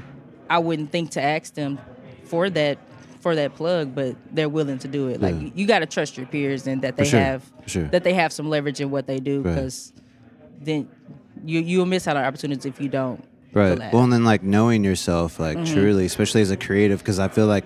I 0.50 0.58
wouldn't 0.60 0.92
think 0.92 1.12
to 1.12 1.22
ask 1.22 1.54
them 1.54 1.80
for 2.26 2.50
that 2.50 2.78
for 3.20 3.36
that 3.36 3.54
plug, 3.56 3.94
but 3.94 4.16
they're 4.32 4.50
willing 4.50 4.80
to 4.80 4.88
do 4.88 5.08
it. 5.08 5.22
Like 5.22 5.36
Yeah. 5.40 5.50
you, 5.54 5.68
got 5.68 5.80
to 5.80 5.86
trust 5.86 6.18
your 6.18 6.26
peers 6.26 6.66
and 6.66 6.82
that 6.82 6.98
they 6.98 7.06
sure, 7.06 7.20
have 7.20 7.44
sure. 7.68 7.84
that 7.90 8.04
they 8.04 8.14
have 8.16 8.34
some 8.34 8.50
leverage 8.50 8.82
in 8.82 8.90
what 8.90 9.06
they 9.06 9.20
do 9.20 9.44
because 9.44 9.94
then 10.60 10.90
you 11.46 11.60
you'll 11.60 11.86
miss 11.86 12.08
out 12.08 12.18
on 12.18 12.24
opportunities 12.26 12.66
if 12.66 12.82
you 12.82 12.90
don't. 12.90 13.24
Right. 13.54 13.78
collab. 13.78 13.92
Well, 13.94 14.04
and 14.04 14.14
then 14.14 14.24
like 14.24 14.44
knowing 14.44 14.84
yourself, 14.84 15.40
like 15.40 15.58
Mm-hmm. 15.58 15.74
truly, 15.74 16.06
especially 16.06 16.42
as 16.42 16.52
a 16.52 16.58
creative, 16.58 17.00
because 17.00 17.20
I 17.20 17.28
feel 17.28 17.48
like 17.48 17.66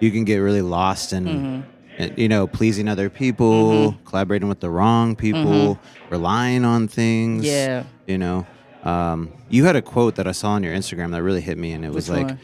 you 0.00 0.10
can 0.10 0.24
get 0.24 0.38
really 0.38 0.62
lost 0.62 1.12
in, 1.12 1.24
Mm-hmm. 1.24 2.02
in, 2.02 2.14
you 2.16 2.28
know, 2.28 2.46
pleasing 2.46 2.88
other 2.88 3.08
people, 3.10 3.92
collaborating 4.04 4.48
with 4.48 4.60
the 4.60 4.70
wrong 4.70 5.16
people, 5.16 5.78
relying 6.10 6.64
on 6.64 6.88
things. 6.88 7.44
Mm-hmm. 7.44 7.52
Yeah. 7.54 7.84
You 8.06 8.18
know, 8.18 8.46
um, 8.84 9.32
you 9.48 9.64
had 9.64 9.76
a 9.76 9.82
quote 9.82 10.14
that 10.16 10.26
I 10.26 10.32
saw 10.32 10.50
on 10.50 10.62
your 10.62 10.74
Instagram 10.74 11.10
that 11.12 11.22
really 11.22 11.40
hit 11.40 11.58
me, 11.58 11.72
and 11.72 11.84
it 11.84 11.92
was 11.92 12.08
Which 12.08 12.18
like, 12.18 12.26
one? 12.28 12.38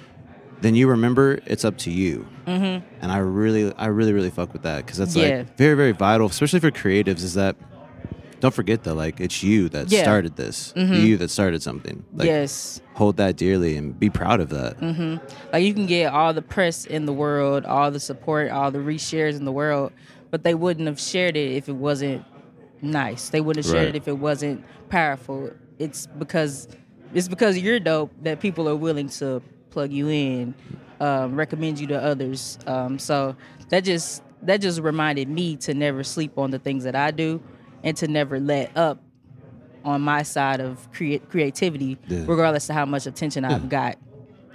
"Then 0.61 0.75
you 0.75 0.88
remember 0.88 1.38
it's 1.46 1.64
up 1.64 1.76
to 1.78 1.90
you." 1.90 2.26
Mm-hmm. 2.46 2.84
And 3.00 3.12
I 3.12 3.18
really, 3.18 3.72
I 3.76 3.87
really, 3.87 4.12
really 4.12 4.30
fuck 4.30 4.52
with 4.52 4.62
that 4.62 4.84
because 4.84 4.99
that's 4.99 5.14
Yeah. 5.14 5.38
like 5.38 5.56
very, 5.56 5.75
very 5.76 5.92
vital, 5.92 6.26
especially 6.26 6.58
for 6.61 6.70
creatives. 6.72 7.22
Is 7.22 7.34
that 7.34 7.54
don't 8.42 8.52
forget 8.52 8.82
though, 8.82 8.92
like 8.94 9.20
it's 9.20 9.42
you 9.42 9.68
that 9.70 9.90
Yeah. 9.90 10.00
Mm-hmm. 10.00 10.04
started 10.04 10.37
this. 10.37 10.72
You 10.76 11.16
that 11.18 11.30
started 11.30 11.62
something. 11.62 12.04
Like, 12.12 12.26
yes. 12.26 12.80
Hold 12.94 13.16
that 13.18 13.37
dearly 13.37 13.76
and 13.76 13.99
be 13.99 14.11
proud 14.11 14.40
of 14.40 14.49
that. 14.50 14.82
Like 15.52 15.62
you 15.64 15.72
can 15.72 15.87
get 15.87 16.12
all 16.12 16.34
the 16.34 16.42
press 16.42 16.84
in 16.84 17.06
the 17.06 17.12
world, 17.12 17.64
all 17.64 17.90
the 17.92 18.00
support, 18.00 18.50
all 18.50 18.70
the 18.72 18.80
reshares 18.80 19.37
in 19.37 19.44
the 19.44 19.52
world, 19.52 19.92
but 20.32 20.42
they 20.42 20.54
wouldn't 20.54 20.88
have 20.88 20.99
shared 21.00 21.37
it 21.37 21.52
if 21.52 21.68
it 21.68 21.76
wasn't 21.76 22.25
nice. 22.82 23.28
They 23.30 23.40
wouldn't 23.40 23.64
have 23.64 23.72
shared 23.72 23.87
Right. 23.87 23.94
it 23.94 23.99
if 24.02 24.08
it 24.08 24.18
wasn't 24.18 24.64
powerful. 24.88 25.50
It's 25.78 26.06
because 26.18 26.66
it's 27.14 27.28
because 27.28 27.56
you're 27.58 27.78
dope 27.78 28.11
that 28.22 28.40
people 28.40 28.68
are 28.68 28.75
willing 28.76 29.08
to 29.20 29.40
plug 29.70 29.92
you 29.92 30.08
in, 30.08 30.54
um, 31.00 31.37
recommend 31.37 31.78
you 31.78 31.87
to 31.88 32.02
others. 32.02 32.58
Um, 32.66 32.99
so 32.99 33.37
that 33.68 33.84
just 33.84 34.22
that 34.42 34.61
just 34.61 34.80
reminded 34.80 35.28
me 35.28 35.54
to 35.58 35.75
never 35.75 36.02
sleep 36.02 36.37
on 36.38 36.50
the 36.50 36.58
things 36.58 36.82
that 36.84 36.96
I 36.96 37.12
do, 37.12 37.40
and 37.83 37.97
to 37.99 38.09
never 38.09 38.39
let 38.41 38.77
up 38.77 39.01
on 39.85 40.01
my 40.01 40.23
side 40.23 40.61
of 40.61 40.91
create 40.93 41.29
creativity, 41.29 41.99
Yeah. 42.07 42.25
regardless 42.27 42.69
of 42.71 42.77
how 42.77 42.85
much 42.87 43.07
attention 43.07 43.45
I've 43.45 43.69
got 43.69 43.97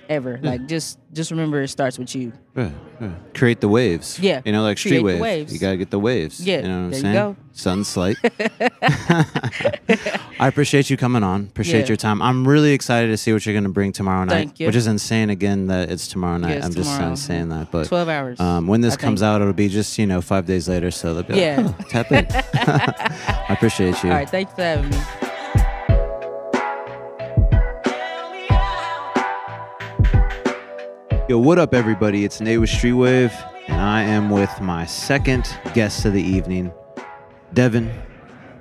ever. 0.09 0.39
Like 0.41 0.67
just 0.67 0.99
just 1.13 1.31
remember 1.31 1.61
it 1.61 1.67
starts 1.69 1.97
with 1.99 2.15
you. 2.15 2.31
Yeah, 2.55 2.71
yeah. 3.01 3.11
Create 3.33 3.61
the 3.61 3.69
waves. 3.69 4.19
Yeah, 4.19 4.41
You 4.45 4.51
know, 4.51 4.63
like 4.63 4.77
street 4.77 4.97
the 4.97 5.03
wave. 5.03 5.19
waves. 5.19 5.53
You 5.53 5.59
gotta 5.59 5.77
get 5.77 5.89
the 5.91 5.99
waves. 5.99 6.39
Yeah, 6.45 6.57
You 6.57 6.63
know 6.63 6.69
what 6.69 6.75
I'm 6.75 6.89
there 6.91 6.97
you 6.97 7.01
saying? 7.01 7.15
go. 7.15 7.35
Sunlight. 7.53 8.17
I 10.39 10.47
appreciate 10.47 10.89
you 10.89 10.97
coming 10.97 11.23
on. 11.23 11.45
Appreciate 11.45 11.81
Yeah. 11.81 11.87
your 11.87 11.97
time. 11.97 12.21
I'm 12.21 12.47
really 12.47 12.73
excited 12.73 13.07
to 13.07 13.17
see 13.17 13.33
what 13.33 13.45
you're 13.45 13.55
gonna 13.55 13.69
bring 13.69 13.91
tomorrow 13.91 14.23
night. 14.25 14.33
Thank 14.33 14.59
you. 14.59 14.67
Which 14.67 14.75
is 14.75 14.87
insane 14.87 15.29
again 15.29 15.67
that 15.67 15.89
it's 15.91 16.07
tomorrow 16.07 16.37
night. 16.37 16.57
It's 16.57 16.65
I'm 16.65 16.73
just 16.73 16.91
tomorrow. 16.93 17.13
uh, 17.13 17.15
saying 17.15 17.49
that. 17.49 17.71
But 17.71 17.87
Twelve 17.87 18.09
hours. 18.09 18.39
um, 18.39 18.67
when 18.67 18.81
this 18.81 18.93
I 18.93 18.97
comes 18.97 19.21
think. 19.21 19.27
out, 19.27 19.41
it'll 19.41 19.53
be 19.53 19.69
just, 19.69 19.97
you 19.97 20.05
know, 20.05 20.21
five 20.21 20.45
days 20.45 20.69
later. 20.69 20.91
So 20.91 21.13
they'll 21.13 21.23
be 21.23 21.33
like, 21.33 21.41
Yeah. 21.41 21.73
"Oh, 21.79 21.83
tap 21.89 22.11
in. 22.11 22.27
I 22.31 23.45
appreciate 23.49 24.01
you. 24.03 24.09
All 24.09 24.15
right, 24.17 24.29
thanks 24.29 24.53
for 24.53 24.61
having 24.61 24.89
me. 24.89 24.97
Yo, 31.27 31.37
what 31.37 31.59
up, 31.59 31.73
everybody? 31.73 32.23
It's 32.23 32.39
Nate 32.39 32.57
with 32.57 32.69
Streetwave, 32.69 33.33
and 33.67 33.81
I 33.81 34.01
am 34.01 34.29
with 34.29 34.61
my 34.61 34.85
second 34.85 35.45
guest 35.73 36.05
of 36.05 36.13
the 36.13 36.21
evening, 36.21 36.71
Devin 37.53 37.91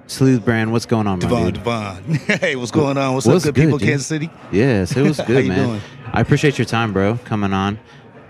Sleuth 0.09 0.45
Brand. 0.45 0.73
What's 0.73 0.85
going 0.85 1.07
on, 1.07 1.21
Devon? 1.21 1.53
Devon. 1.53 2.03
hey, 2.41 2.57
what's 2.57 2.73
going 2.73 2.99
on? 2.99 3.15
What's, 3.15 3.25
What's 3.25 3.47
up, 3.47 3.55
good, 3.55 3.61
good, 3.61 3.65
people, 3.67 3.79
dude? 3.79 3.89
Kansas 3.89 4.09
City? 4.09 4.31
Yes, 4.51 4.97
it 4.97 5.03
was 5.03 5.19
How 5.19 5.27
good, 5.27 5.45
you 5.45 5.51
man. 5.51 5.69
doing? 5.69 5.81
I 6.13 6.21
appreciate 6.21 6.59
your 6.59 6.65
time, 6.65 6.93
bro, 6.93 7.19
coming 7.25 7.53
on. 7.53 7.79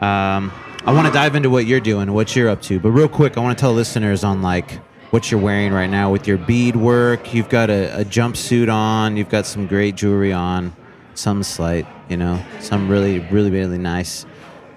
Um, 0.03 0.53
I 0.85 0.93
want 0.93 1.07
to 1.07 1.13
dive 1.15 1.35
into 1.35 1.49
what 1.49 1.65
you're 1.65 1.81
doing, 1.81 2.13
what 2.13 2.37
you're 2.37 2.51
up 2.51 2.61
to, 2.63 2.79
but 2.79 2.91
real 2.91 3.09
quick, 3.09 3.39
I 3.39 3.41
want 3.41 3.57
to 3.57 3.61
tell 3.63 3.73
listeners 3.73 4.23
on 4.23 4.43
like 4.43 4.71
what 5.13 5.31
you're 5.31 5.41
wearing 5.41 5.73
right 5.73 5.89
now 5.89 6.11
with 6.13 6.29
your 6.29 6.37
bead 6.37 6.77
work. 6.77 7.33
You've 7.33 7.49
got 7.49 7.71
a, 7.71 8.03
a 8.03 8.05
jumpsuit 8.05 8.71
on. 8.71 9.17
You've 9.17 9.31
got 9.31 9.47
some 9.47 9.67
great 9.67 9.95
jewelry 9.95 10.35
on. 10.35 10.77
Some 11.17 11.43
slight, 11.43 11.87
you 12.09 12.17
know, 12.17 12.41
some 12.61 12.89
really, 12.89 13.19
really, 13.19 13.51
really 13.51 13.79
nice. 13.79 14.25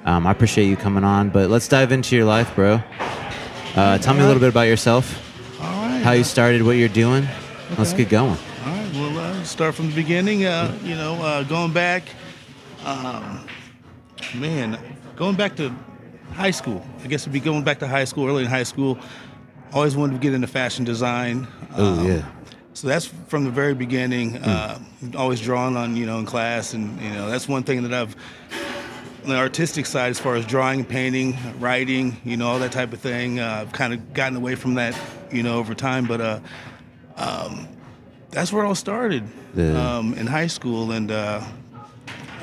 Um, 0.06 0.26
I 0.26 0.32
appreciate 0.32 0.66
you 0.68 0.76
coming 0.78 1.04
on, 1.04 1.30
but 1.30 1.50
let's 1.50 1.68
dive 1.68 1.92
into 1.92 2.16
your 2.16 2.26
life, 2.26 2.56
bro. 2.56 2.82
Uh, 3.76 3.98
tell 4.00 4.14
me 4.14 4.22
a 4.22 4.26
little 4.26 4.40
bit 4.40 4.50
about 4.50 4.62
yourself, 4.68 5.22
All 5.62 5.68
right. 5.86 6.02
how 6.02 6.12
you 6.14 6.24
started, 6.24 6.64
what 6.64 6.72
you're 6.78 6.88
doing. 6.90 7.28
Let's 7.78 7.94
get 7.94 8.10
going. 8.10 8.30
All 8.66 8.74
right. 8.74 8.90
Well, 8.94 9.18
uh, 9.20 9.44
start 9.44 9.76
from 9.76 9.90
the 9.90 9.96
beginning. 9.96 10.46
Uh, 10.46 10.76
you 10.84 10.96
know, 10.96 11.22
uh, 11.22 11.44
going 11.44 11.72
back, 11.74 12.04
um, 12.86 13.46
man, 14.36 14.80
going 15.16 15.36
back 15.36 15.56
to 15.58 15.72
high 16.34 16.52
school. 16.52 16.84
I 17.04 17.08
guess 17.08 17.24
it'd 17.24 17.34
be 17.34 17.40
going 17.42 17.64
back 17.64 17.80
to 17.80 17.88
high 17.88 18.06
school, 18.06 18.28
early 18.28 18.46
in 18.46 18.50
high 18.50 18.64
school. 18.64 18.98
Always 19.74 19.96
wanted 19.96 20.14
to 20.14 20.20
get 20.20 20.34
into 20.34 20.48
fashion 20.48 20.84
design. 20.86 21.48
Oh 21.78 22.00
Um, 22.00 22.08
yeah, 22.08 22.26
So 22.80 22.88
that's 22.88 23.08
from 23.28 23.44
the 23.44 23.52
very 23.52 23.74
beginning. 23.74 24.38
Uh, 24.38 24.80
always 25.18 25.42
drawn 25.42 25.76
on, 25.76 25.98
you 25.98 26.06
know, 26.06 26.18
in 26.20 26.26
class, 26.26 26.74
and 26.74 26.98
you 27.02 27.10
know, 27.10 27.30
that's 27.30 27.46
one 27.46 27.64
thing 27.64 27.84
that 27.84 27.94
I've 27.94 28.16
on 29.24 29.32
the 29.32 29.36
artistic 29.36 29.86
side, 29.86 30.12
as 30.12 30.18
far 30.18 30.36
as 30.36 30.46
drawing, 30.46 30.86
painting, 30.86 31.38
writing, 31.60 32.16
you 32.24 32.38
know, 32.38 32.48
all 32.48 32.60
that 32.60 32.72
type 32.72 32.94
of 32.94 33.02
thing. 33.02 33.38
Uh, 33.38 33.64
I've 33.64 33.74
kind 33.74 33.94
of 33.94 34.14
gotten 34.14 34.38
away 34.38 34.56
from 34.56 34.76
that, 34.76 34.98
you 35.30 35.44
know, 35.44 35.58
over 35.60 35.76
time. 35.76 36.06
But 36.06 36.22
uh, 36.22 36.40
um, 37.18 37.68
that's 38.30 38.54
where 38.54 38.64
it 38.64 38.68
all 38.70 38.76
started 38.76 39.26
Yeah. 39.58 39.98
um, 39.98 40.14
in 40.14 40.26
high 40.26 40.48
school, 40.48 40.94
and 40.94 41.12
uh, 41.12 41.44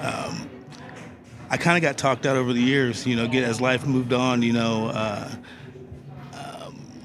um, 0.02 0.50
I 1.48 1.56
kind 1.56 1.78
of 1.78 1.82
got 1.82 1.96
talked 1.96 2.26
out 2.26 2.36
over 2.36 2.52
the 2.52 2.60
years. 2.60 3.06
You 3.06 3.16
know, 3.16 3.26
get 3.26 3.42
as 3.42 3.62
life 3.62 3.86
moved 3.86 4.12
on. 4.12 4.42
You 4.42 4.52
know. 4.52 5.30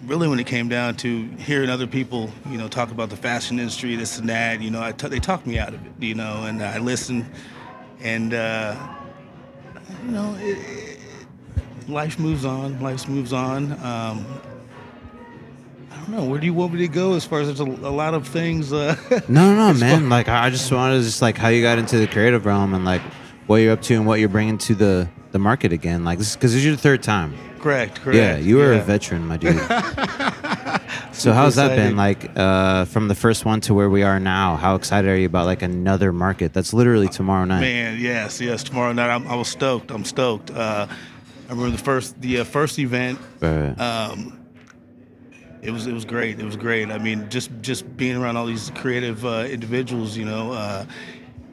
Really 0.05 0.27
when 0.27 0.39
it 0.39 0.48
came 0.48 0.67
down 0.67 0.96
to 0.98 1.27
hearing 1.38 1.70
other 1.70 1.86
people, 1.86 2.31
you 2.50 2.58
know, 2.58 2.67
talk 2.67 2.89
about 2.89 3.10
the 3.12 3.15
fashion 3.15 3.60
industry, 3.60 3.96
this 3.96 4.17
and 4.17 4.27
that, 4.29 4.60
you 4.62 4.72
know, 4.72 4.81
I 4.81 4.93
t- 4.93 5.08
they 5.08 5.20
talked 5.20 5.46
me 5.46 5.60
out 5.60 5.74
of 5.75 5.86
it, 5.86 5.91
you 6.00 6.15
know, 6.15 6.46
and 6.46 6.62
I 6.63 6.79
listened, 6.79 7.25
and 8.01 8.34
uh, 8.34 8.75
you 10.05 10.12
know, 10.12 10.36
it, 10.39 10.58
it, 10.58 11.00
life 11.88 12.17
moves 12.17 12.46
on, 12.46 12.81
life 12.81 13.08
moves 13.08 13.31
on. 13.31 13.74
Um, 13.74 14.25
I 15.91 15.96
don't 15.98 16.10
know, 16.10 16.24
where 16.25 16.39
do 16.39 16.48
you 16.48 16.53
want 16.55 16.74
me 16.74 16.79
to 16.79 16.88
go 16.88 17.13
as 17.13 17.24
far 17.24 17.41
as 17.41 17.48
there's 17.48 17.60
a, 17.60 17.63
a 17.72 17.93
lot 17.93 18.15
of 18.15 18.27
things. 18.27 18.74
Uh, 18.74 18.96
No, 19.27 19.53
no, 19.53 19.72
no, 19.72 19.74
man. 19.79 20.10
Like 20.10 20.27
I 20.27 20.46
I 20.46 20.50
just 20.50 20.72
wanted 20.72 20.98
to 20.98 21.03
just 21.03 21.22
like 21.22 21.38
how 21.38 21.50
you 21.50 21.62
got 21.62 21.77
into 21.77 22.00
the 22.00 22.08
creative 22.08 22.48
realm 22.48 22.74
and 22.74 22.84
like 22.84 23.01
what 23.46 23.58
you're 23.58 23.74
up 23.74 23.84
to 23.84 23.93
and 23.93 24.08
what 24.08 24.20
you're 24.20 24.29
bringing 24.29 24.58
to 24.60 24.74
the 24.74 25.10
the 25.31 25.38
market 25.39 25.72
again. 25.72 26.03
Like 26.03 26.17
this 26.17 26.36
because 26.36 26.53
this 26.53 26.60
is 26.62 26.65
your 26.65 26.75
third 26.75 27.03
time. 27.03 27.36
Correct, 27.62 28.01
correct. 28.01 28.18
Yeah, 28.18 28.38
you 28.38 28.58
were 28.58 28.74
yeah. 28.74 28.80
a 28.80 28.84
veteran, 28.84 29.27
my 29.27 29.38
dude. 29.38 29.58
so 31.12 31.34
how's 31.34 31.56
that 31.56 31.75
been? 31.75 31.96
Like 31.96 32.32
uh, 32.38 32.86
from 32.86 33.08
the 33.08 33.15
first 33.15 33.46
one 33.46 33.62
to 33.62 33.74
where 33.74 33.89
we 33.89 34.03
are 34.03 34.20
now? 34.20 34.56
How 34.56 34.75
excited 34.75 35.10
are 35.10 35.18
you 35.18 35.25
about 35.25 35.46
like 35.46 35.62
another 35.62 36.12
market 36.12 36.53
that's 36.53 36.74
literally 36.74 37.08
tomorrow 37.08 37.46
night? 37.46 37.62
Man, 37.62 38.00
yes, 38.00 38.41
yes. 38.41 38.63
Tomorrow 38.63 38.94
night, 38.94 39.10
I'm, 39.10 39.27
I 39.27 39.36
was 39.36 39.48
stoked. 39.48 39.91
I'm 39.91 40.06
stoked. 40.06 40.51
Uh, 40.51 40.88
I 40.89 41.50
remember 41.50 41.75
the 41.75 41.84
first, 41.84 42.20
the 42.22 42.39
uh, 42.39 42.44
first 42.44 42.80
event. 42.80 43.20
Right. 43.39 43.80
um, 43.80 44.38
it 45.62 45.72
was 45.72 45.86
it 45.86 45.94
was 45.94 46.06
great. 46.06 46.39
It 46.39 46.46
was 46.46 46.58
great. 46.58 46.89
I 46.89 46.98
mean, 46.98 47.30
just 47.30 47.51
just 47.62 47.96
being 47.96 48.18
around 48.18 48.38
all 48.38 48.46
these 48.46 48.72
creative 48.75 49.25
uh, 49.25 49.46
individuals, 49.48 50.18
you 50.18 50.25
know, 50.25 50.53
uh, 50.53 50.86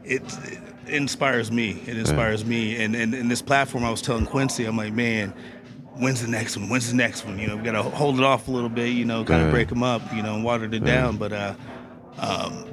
it, 0.04 0.22
it 0.46 0.60
inspires 0.86 1.52
me. 1.52 1.82
It 1.86 1.98
inspires 1.98 2.44
me. 2.44 2.82
And, 2.82 2.96
and 2.96 3.14
and 3.14 3.30
this 3.30 3.42
platform, 3.42 3.84
I 3.84 3.90
was 3.90 4.00
telling 4.00 4.24
Quincy, 4.24 4.64
I'm 4.64 4.76
like, 4.76 4.94
man, 4.94 5.34
when's 5.98 6.22
the 6.22 6.28
next 6.28 6.56
one? 6.56 6.68
When's 6.68 6.88
the 6.90 6.96
next 6.96 7.24
one? 7.24 7.38
You 7.38 7.48
know, 7.48 7.56
we 7.56 7.62
got 7.62 7.72
to 7.72 7.82
hold 7.82 8.18
it 8.18 8.24
off 8.24 8.48
a 8.48 8.50
little 8.50 8.68
bit. 8.68 8.90
You 8.90 9.04
know, 9.04 9.24
kind 9.24 9.42
of 9.44 9.50
break 9.50 9.68
them 9.68 9.82
up. 9.82 10.02
You 10.14 10.22
know, 10.22 10.34
and 10.34 10.44
water 10.44 10.64
it 10.64 10.84
down. 10.84 11.16
But 11.16 11.32
uh, 11.32 11.54
um, 12.18 12.64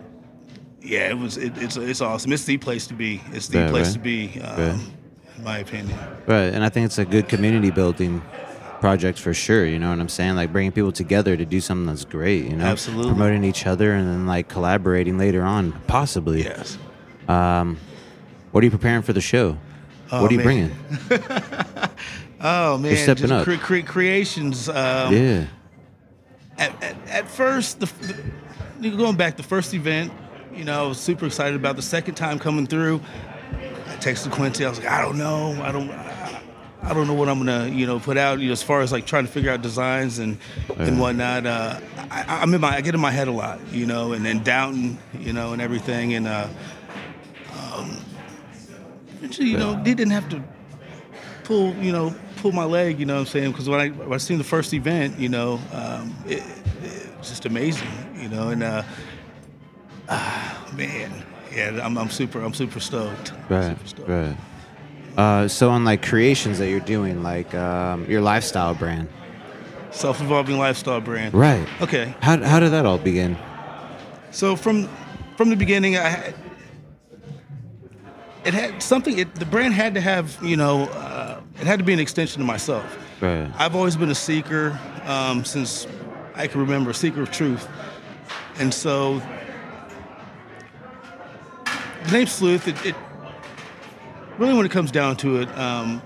yeah, 0.81 1.09
it 1.09 1.17
was. 1.17 1.37
It, 1.37 1.53
it's 1.57 1.77
it's 1.77 2.01
awesome. 2.01 2.31
It's 2.31 2.45
the 2.45 2.57
place 2.57 2.87
to 2.87 2.93
be. 2.93 3.21
It's 3.31 3.47
the 3.47 3.59
Right, 3.61 3.69
place 3.69 3.87
right. 3.87 3.93
to 3.93 3.99
be. 3.99 4.41
Um, 4.41 4.91
In 5.37 5.43
my 5.43 5.57
opinion. 5.59 5.97
Right, 6.27 6.53
and 6.53 6.63
I 6.63 6.69
think 6.69 6.85
it's 6.85 6.97
a 6.97 7.05
good 7.05 7.27
community 7.27 7.69
building 7.71 8.21
project 8.79 9.17
for 9.19 9.33
sure. 9.33 9.65
You 9.65 9.79
know 9.79 9.89
what 9.89 9.99
I'm 9.99 10.09
saying? 10.09 10.35
Like 10.35 10.51
bringing 10.51 10.71
people 10.71 10.91
together 10.91 11.35
to 11.35 11.45
do 11.45 11.59
something 11.59 11.87
that's 11.87 12.05
great. 12.05 12.45
You 12.45 12.55
know, 12.55 12.65
Absolutely. 12.65 13.11
promoting 13.11 13.43
each 13.43 13.65
other 13.65 13.91
and 13.93 14.07
then 14.07 14.25
like 14.27 14.47
collaborating 14.47 15.17
later 15.17 15.43
on, 15.43 15.71
possibly. 15.87 16.43
Yes. 16.43 16.77
Um, 17.27 17.77
what 18.51 18.63
are 18.63 18.65
you 18.65 18.71
preparing 18.71 19.01
for 19.01 19.11
the 19.13 19.21
show? 19.21 19.57
Oh, 20.11 20.21
what 20.21 20.31
are 20.31 20.35
you 20.35 20.43
man. 20.43 20.45
bringing? 20.45 20.71
Oh 22.47 22.77
man, 22.77 22.95
stepping 22.95 23.27
just 23.27 23.33
up. 23.33 23.43
cre- 23.43 23.55
cre- 23.55 23.79
creations. 23.79 24.69
Um, 24.69 25.13
yeah, 25.13 25.45
at, 26.59 26.83
at, 26.83 26.95
at 27.07 27.27
first, 27.27 27.79
the, 27.79 27.91
the 28.79 28.91
going 28.91 29.15
back 29.15 29.35
the 29.35 29.41
first 29.43 29.73
event, 29.73 30.13
you 30.53 30.63
know, 30.63 30.85
I 30.85 30.87
was 30.87 30.99
super 30.99 31.25
excited 31.25 31.55
about 31.55 31.75
the 31.75 31.81
second 31.81 32.15
time 32.15 32.37
coming 32.37 32.67
through. 32.67 33.01
I 33.51 33.95
texted 33.97 34.31
Quincy. 34.31 34.63
I 34.63 34.69
was 34.69 34.77
like, 34.77 34.87
I 34.87 35.01
don't 35.01 35.17
know, 35.17 35.59
I 35.63 35.71
don't, 35.71 35.89
I, 35.89 36.41
I 36.83 36.93
don't 36.93 37.07
know 37.07 37.15
what 37.15 37.29
I'm 37.29 37.39
gonna, 37.39 37.67
you 37.67 37.87
know, 37.87 37.99
put 37.99 38.15
out. 38.15 38.39
You 38.39 38.47
know, 38.47 38.51
as 38.53 38.61
far 38.61 38.81
as 38.81 38.91
like 38.91 39.07
trying 39.07 39.25
to 39.25 39.31
figure 39.31 39.49
out 39.49 39.63
designs 39.63 40.19
and 40.19 40.37
and 40.77 40.99
whatnot. 40.99 41.47
Uh, 41.47 41.79
I, 42.11 42.41
I'm 42.41 42.53
in 42.53 42.61
my, 42.61 42.75
I 42.75 42.81
get 42.81 42.93
in 42.93 43.01
my 43.01 43.09
head 43.09 43.27
a 43.27 43.31
lot, 43.31 43.59
you 43.71 43.87
know, 43.87 44.13
and 44.13 44.23
then 44.23 44.43
Downton, 44.43 44.99
you 45.19 45.33
know, 45.33 45.53
and 45.53 45.61
everything, 45.63 46.13
and 46.13 46.27
uh, 46.27 46.47
um, 47.73 47.97
eventually, 49.17 49.49
you 49.49 49.57
know, 49.57 49.73
they 49.83 49.95
didn't 49.95 50.11
have 50.11 50.29
to 50.29 50.43
pull, 51.43 51.73
you 51.77 51.91
know, 51.91 52.13
pull 52.37 52.51
my 52.51 52.63
leg, 52.65 52.99
you 52.99 53.05
know 53.05 53.15
what 53.15 53.19
I'm 53.21 53.25
saying? 53.27 53.51
Because 53.51 53.67
when 53.69 53.79
I, 53.79 53.89
when 53.89 54.13
I 54.13 54.17
seen 54.17 54.37
the 54.37 54.43
first 54.43 54.73
event, 54.73 55.17
you 55.19 55.29
know, 55.29 55.59
um, 55.73 56.15
it, 56.27 56.43
it 56.83 57.17
was 57.17 57.29
just 57.29 57.45
amazing, 57.45 57.87
you 58.19 58.29
know, 58.29 58.49
and 58.49 58.63
uh, 58.63 58.83
ah, 60.09 60.71
man, 60.75 61.11
yeah, 61.53 61.79
I'm, 61.83 61.97
I'm 61.97 62.09
super, 62.09 62.41
I'm 62.41 62.53
super 62.53 62.79
stoked. 62.79 63.33
right, 63.49 63.69
super 63.77 63.87
stoked. 63.87 64.09
right. 64.09 64.37
Uh, 65.17 65.47
so 65.47 65.69
on 65.69 65.85
like 65.85 66.05
creations 66.05 66.59
that 66.59 66.69
you're 66.69 66.79
doing, 66.81 67.23
like 67.23 67.53
um, 67.55 68.05
your 68.09 68.21
lifestyle 68.21 68.73
brand, 68.75 69.07
Self-evolving 69.91 70.57
lifestyle 70.57 70.99
brand. 70.99 71.33
right? 71.33 71.65
Okay, 71.81 72.13
How 72.21 72.37
how 72.43 72.59
did 72.59 72.71
that 72.73 72.85
all 72.85 72.97
begin? 72.97 73.37
so 74.31 74.57
from 74.57 74.89
from 75.37 75.49
the 75.49 75.55
beginning, 75.55 75.95
I 75.97 76.09
had, 76.09 76.35
it 78.43 78.53
had 78.53 78.83
something. 78.83 79.17
It, 79.17 79.33
the 79.35 79.45
brand 79.45 79.73
had 79.73 79.93
to 79.93 80.01
have, 80.01 80.37
you 80.43 80.57
know, 80.57 80.89
it 81.59 81.67
had 81.67 81.79
to 81.79 81.85
be 81.85 81.93
an 81.93 81.99
extension 81.99 82.41
of 82.41 82.47
myself. 82.47 82.97
Right. 83.21 83.49
I've 83.57 83.75
always 83.75 83.95
been 83.95 84.09
a 84.09 84.15
seeker 84.15 84.79
um, 85.05 85.45
since 85.45 85.87
I 86.35 86.47
can 86.47 86.59
remember, 86.61 86.91
a 86.91 86.93
seeker 86.93 87.21
of 87.21 87.31
truth. 87.31 87.67
And 88.59 88.73
so 88.73 89.21
the 92.05 92.11
name 92.11 92.27
Sleuth, 92.27 92.67
it, 92.67 92.85
it 92.85 92.95
really 94.37 94.53
when 94.53 94.65
it 94.65 94.71
comes 94.71 94.91
down 94.91 95.17
to 95.17 95.41
it, 95.41 95.57
um, 95.57 96.01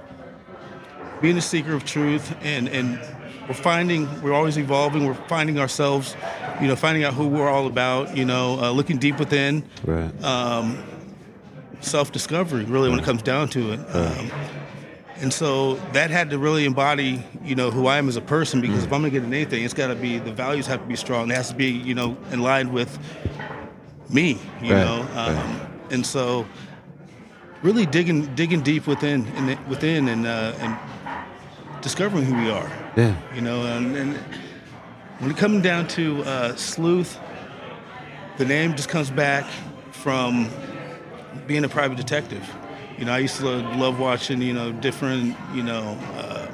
being 1.22 1.38
a 1.38 1.42
seeker 1.42 1.74
of 1.74 1.84
truth 1.84 2.36
and, 2.42 2.70
and 2.70 3.00
we're 3.48 3.56
finding, 3.56 4.22
we're 4.22 4.34
always 4.34 4.58
evolving, 4.58 5.06
we're 5.06 5.16
finding 5.28 5.60
ourselves, 5.60 6.16
you 6.62 6.68
know, 6.68 6.76
finding 6.76 7.04
out 7.04 7.14
who 7.16 7.28
we're 7.28 7.50
all 7.50 7.66
about, 7.66 8.16
you 8.16 8.24
know, 8.24 8.60
uh, 8.62 8.72
looking 8.72 8.98
deep 9.00 9.18
within, 9.18 9.64
Right. 9.84 10.12
self 11.82 12.12
discovery, 12.12 12.66
really, 12.66 12.90
when 12.90 13.00
it 13.00 13.06
comes 13.06 13.24
down 13.24 13.48
to 13.50 13.74
it. 13.74 13.80
Um, 13.96 14.32
and 15.22 15.34
so 15.34 15.76
that 15.94 16.12
had 16.12 16.30
to 16.30 16.38
really 16.40 16.66
embody, 16.66 17.24
you 17.44 17.56
know, 17.56 17.72
who 17.72 17.88
I 17.88 17.98
am 17.98 18.08
as 18.08 18.16
a 18.16 18.22
person. 18.22 18.62
Because 18.62 18.84
if 18.86 18.92
I'm 18.94 19.02
gonna 19.02 19.10
get 19.10 19.24
in 19.24 19.34
anything, 19.34 19.64
it's 19.64 19.74
got 19.74 19.88
to 19.88 19.96
be 19.96 20.18
the 20.20 20.32
values 20.32 20.66
have 20.68 20.82
to 20.82 20.88
be 20.88 20.96
strong. 20.96 21.30
It 21.32 21.36
has 21.36 21.50
to 21.50 21.56
be, 21.56 21.68
you 21.70 21.94
know, 21.94 22.18
in 22.32 22.42
line 22.42 22.72
with 22.72 22.98
me, 24.10 24.40
you 24.62 24.74
Right, 24.74 24.86
know. 24.86 25.02
Um, 25.02 25.36
right. 25.36 25.70
And 25.92 26.06
so, 26.06 26.46
really 27.64 27.86
digging 27.86 28.34
digging 28.36 28.62
deep 28.62 28.88
within 28.88 29.26
in 29.36 29.46
the, 29.48 29.58
within 29.68 30.08
and 30.08 30.26
uh, 30.26 30.54
and 30.60 30.78
discovering 31.82 32.26
who 32.26 32.36
we 32.36 32.50
are. 32.50 32.70
yeah. 32.96 33.16
You 33.36 33.42
know, 33.42 33.64
and, 33.64 33.96
and 33.96 34.18
when 35.20 35.32
it 35.32 35.38
comes 35.38 35.64
down 35.64 35.88
to 35.90 36.24
uh, 36.24 36.56
sleuth, 36.56 37.20
the 38.38 38.46
name 38.46 38.76
just 38.76 38.90
comes 38.90 39.10
back 39.10 39.46
from 39.92 40.50
being 41.48 41.64
a 41.64 41.70
private 41.70 41.98
detective. 41.98 42.48
You 43.00 43.06
know, 43.06 43.14
I 43.14 43.20
used 43.20 43.38
to 43.38 43.46
love 43.46 43.98
watching, 43.98 44.42
you 44.42 44.52
know, 44.54 44.74
different, 44.74 45.36
you 45.54 45.64
know, 45.64 45.98
uh, 46.16 46.48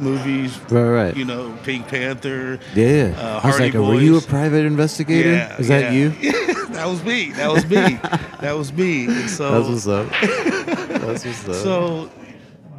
movies. 0.00 0.58
Right, 0.70 0.82
right. 0.82 1.16
You 1.16 1.24
know, 1.24 1.56
Pink 1.62 1.86
Panther. 1.86 2.58
Yeah. 2.74 3.14
Uh, 3.16 3.40
I 3.42 3.46
was 3.46 3.56
Hardy 3.58 3.70
like, 3.70 3.88
were 3.88 4.00
you 4.00 4.16
a 4.18 4.20
private 4.20 4.64
investigator? 4.64 5.30
Yeah, 5.30 5.56
Is 5.58 5.68
that 5.68 5.92
yeah. 5.92 5.92
you? 5.92 6.10
that 6.70 6.86
was 6.86 7.04
me. 7.04 7.30
That 7.32 7.52
was 7.52 7.64
me. 7.64 7.76
that 8.40 8.52
was 8.56 8.72
me. 8.72 9.06
And 9.06 9.30
so, 9.30 9.62
That's 9.62 9.68
what's 9.68 9.86
up. 9.86 10.08
That's 11.00 11.24
what's 11.24 11.48
up. 11.48 11.54
so 11.54 12.10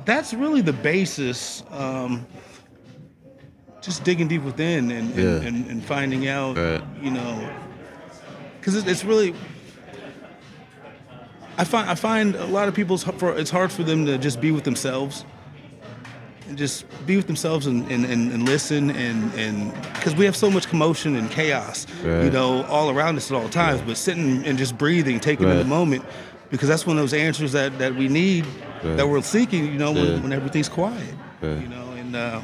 that's 0.04 0.34
really 0.34 0.62
the 0.62 0.74
basis. 0.74 1.64
Um, 1.70 2.26
just 3.82 4.04
digging 4.04 4.28
deep 4.28 4.42
within 4.44 4.92
and, 4.92 5.10
and, 5.12 5.18
Yeah. 5.18 5.48
and, 5.48 5.68
and 5.68 5.84
finding 5.84 6.28
out, 6.28 6.58
Right. 6.58 6.84
you 7.02 7.12
know, 7.12 7.50
because 8.60 8.76
it's 8.86 9.06
really. 9.06 9.34
I 11.62 11.64
find 11.64 11.90
I 11.90 11.96
find 11.96 12.36
a 12.36 12.46
lot 12.46 12.68
of 12.68 12.74
people's 12.74 13.04
for 13.04 13.38
it's 13.38 13.52
hard 13.52 13.72
for 13.72 13.84
them 13.84 14.06
to 14.08 14.18
just 14.18 14.42
be 14.42 14.52
with 14.52 14.64
themselves 14.64 15.26
and 16.48 16.58
just 16.58 16.86
be 17.06 17.16
with 17.16 17.28
themselves 17.28 17.68
and, 17.68 17.90
and, 17.92 18.04
and, 18.04 18.32
and 18.32 18.46
listen 18.46 18.90
and 18.90 19.32
and 19.36 19.72
because 19.94 20.16
we 20.16 20.26
have 20.26 20.36
so 20.36 20.50
much 20.50 20.68
commotion 20.68 21.16
and 21.16 21.30
chaos, 21.30 21.86
you 22.04 22.32
know, 22.32 22.64
all 22.64 22.90
around 22.90 23.16
us 23.18 23.30
at 23.32 23.38
all 23.38 23.48
times. 23.48 23.80
But 23.82 23.96
sitting 23.98 24.44
and 24.48 24.58
just 24.58 24.76
breathing, 24.76 25.20
taking 25.20 25.48
in 25.48 25.58
the 25.60 25.64
moment, 25.64 26.04
because 26.50 26.68
that's 26.68 26.88
one 26.88 26.98
of 26.98 27.04
those 27.04 27.14
answers 27.14 27.52
that, 27.52 27.78
that 27.78 27.94
we 27.96 28.08
need, 28.08 28.46
Right. 28.84 28.98
that 28.98 29.08
we're 29.08 29.22
seeking. 29.22 29.68
You 29.68 29.78
know, 29.78 29.94
Yeah. 29.94 30.02
when, 30.14 30.24
when 30.24 30.34
everything's 30.34 30.68
quiet. 30.68 31.14
Right. 31.42 31.62
You 31.62 31.68
know, 31.68 31.92
and 31.92 32.16
uh, 32.16 32.42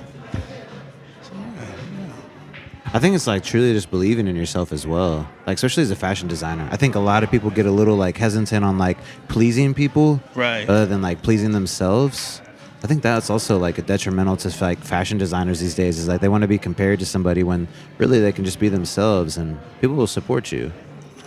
I 2.93 2.99
think 2.99 3.15
it's 3.15 3.27
like 3.27 3.43
truly 3.43 3.73
just 3.73 3.91
believing 3.91 4.27
in 4.27 4.35
yourself 4.35 4.71
as 4.71 4.87
well. 4.87 5.27
Like 5.45 5.55
especially 5.55 5.83
as 5.83 5.91
a 5.91 5.95
fashion 5.95 6.27
designer. 6.27 6.67
I 6.71 6.77
think 6.77 6.95
a 6.95 6.99
lot 6.99 7.23
of 7.23 7.29
people 7.29 7.49
get 7.49 7.65
a 7.65 7.71
little 7.71 7.95
like 7.95 8.17
hesitant 8.17 8.63
on 8.63 8.77
like 8.77 8.97
pleasing 9.27 9.73
people 9.73 10.21
Right. 10.35 10.67
other 10.67 10.85
than 10.85 11.01
like 11.01 11.21
pleasing 11.21 11.51
themselves. 11.51 12.41
I 12.83 12.87
think 12.87 13.01
that's 13.03 13.29
also 13.29 13.57
like 13.57 13.77
a 13.77 13.81
detrimental 13.81 14.37
to 14.37 14.63
like 14.63 14.79
fashion 14.79 15.17
designers 15.17 15.59
these 15.59 15.75
days 15.75 15.97
is 15.99 16.07
like 16.07 16.21
they 16.21 16.29
want 16.29 16.43
to 16.43 16.47
be 16.47 16.57
compared 16.57 16.99
to 16.99 17.05
somebody 17.05 17.43
when 17.43 17.67
really 17.97 18.19
they 18.19 18.31
can 18.31 18.45
just 18.45 18.59
be 18.59 18.69
themselves 18.69 19.37
and 19.37 19.59
people 19.81 19.95
will 19.95 20.07
support 20.07 20.51
you. 20.51 20.71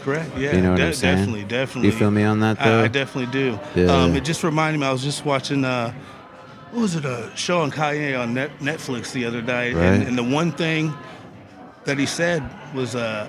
correct. 0.03 0.31
Yeah, 0.38 0.55
You 0.57 0.62
know 0.62 0.70
what 0.70 0.79
de- 0.79 0.87
I'm 0.87 0.94
saying? 0.94 1.16
definitely, 1.16 1.44
definitely. 1.44 1.90
You 1.90 1.96
feel 1.96 2.11
me 2.11 2.23
on 2.25 2.40
that 2.40 2.61
I. 2.61 2.85
I 2.85 2.88
definitely 2.88 3.31
do. 3.33 3.59
Yeah. 3.75 3.92
Um, 3.94 4.14
it 4.16 4.25
just 4.25 4.42
reminded 4.42 4.79
me. 4.79 4.87
I 4.87 4.92
was 4.92 5.03
just 5.03 5.27
watching. 5.27 5.62
Uh, 5.64 5.92
what 6.70 6.81
was 6.83 6.94
it? 6.94 7.05
A 7.05 7.31
show 7.37 7.61
on 7.61 7.70
Kanye 7.73 8.18
on 8.18 8.33
net, 8.33 8.51
Netflix 8.61 9.12
the 9.12 9.25
other 9.27 9.42
day, 9.42 9.75
Right. 9.75 9.85
and, 9.85 10.05
and 10.05 10.16
the 10.16 10.23
one 10.23 10.53
thing 10.53 10.94
that 11.85 11.99
he 11.99 12.07
said 12.07 12.43
was, 12.75 12.95
uh, 12.95 13.29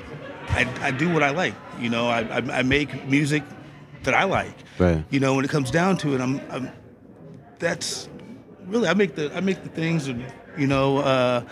I, 0.50 0.68
"I 0.82 0.92
do 0.92 1.12
what 1.14 1.24
I 1.24 1.30
like. 1.32 1.56
You 1.80 1.90
know, 1.90 2.08
I, 2.08 2.22
I, 2.22 2.60
I 2.60 2.64
make 2.64 3.06
music 3.08 3.44
that 4.04 4.14
I 4.14 4.24
like. 4.26 4.54
Right. 4.78 5.04
You 5.10 5.20
know, 5.20 5.36
when 5.36 5.46
it 5.46 5.52
comes 5.52 5.72
down 5.72 5.98
to 5.98 6.16
it, 6.16 6.22
I'm, 6.22 6.42
I'm 6.50 6.72
that's 7.60 8.10
really 8.66 8.88
I 8.88 8.94
make 8.94 9.16
the 9.16 9.36
I 9.36 9.40
make 9.42 9.64
the 9.64 9.70
things 9.70 10.08
that, 10.08 10.16
you 10.58 10.68
know 10.68 10.98
uh, 11.00 11.44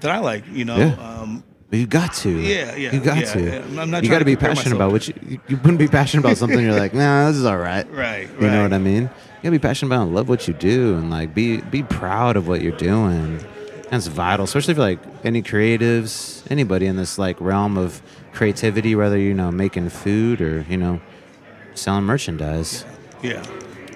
that 0.00 0.10
I 0.10 0.18
like. 0.18 0.44
You 0.48 0.64
know. 0.64 0.76
Yeah. 0.76 0.94
Um, 0.94 1.44
you 1.70 1.86
got 1.86 2.14
to. 2.14 2.30
Yeah, 2.30 2.76
yeah, 2.76 2.94
You 2.94 3.00
got 3.00 3.18
yeah. 3.18 3.60
to. 3.60 3.80
I'm 3.80 3.90
not 3.90 4.02
you 4.02 4.08
got 4.08 4.20
to 4.20 4.24
be 4.24 4.36
passionate 4.36 4.56
myself. 4.56 4.74
about 4.74 4.90
what 4.90 5.06
you, 5.06 5.40
you. 5.48 5.56
Wouldn't 5.58 5.78
be 5.78 5.86
passionate 5.86 6.24
about 6.24 6.38
something. 6.38 6.58
You're 6.58 6.72
like, 6.72 6.94
nah, 6.94 7.28
this 7.28 7.36
is 7.36 7.44
all 7.44 7.58
right. 7.58 7.86
Right, 7.92 8.26
You 8.40 8.46
know 8.46 8.62
what 8.62 8.72
I 8.72 8.78
mean? 8.78 9.02
You 9.02 9.42
gotta 9.42 9.50
be 9.52 9.58
passionate 9.58 9.94
about, 9.94 10.08
it 10.08 10.12
love 10.12 10.28
what 10.28 10.48
you 10.48 10.54
do, 10.54 10.96
and 10.96 11.10
like 11.10 11.34
be 11.34 11.60
be 11.60 11.82
proud 11.84 12.36
of 12.36 12.48
what 12.48 12.60
you're 12.62 12.76
doing. 12.76 13.38
That's 13.90 14.06
vital, 14.06 14.44
especially 14.44 14.74
for 14.74 14.80
like 14.80 14.98
any 15.24 15.42
creatives, 15.42 16.42
anybody 16.50 16.86
in 16.86 16.96
this 16.96 17.18
like 17.18 17.40
realm 17.40 17.78
of 17.78 18.02
creativity, 18.32 18.94
whether 18.94 19.18
you 19.18 19.34
know 19.34 19.50
making 19.50 19.88
food 19.88 20.40
or 20.40 20.64
you 20.68 20.76
know 20.76 21.00
selling 21.74 22.04
merchandise. 22.04 22.84
yeah. 23.22 23.42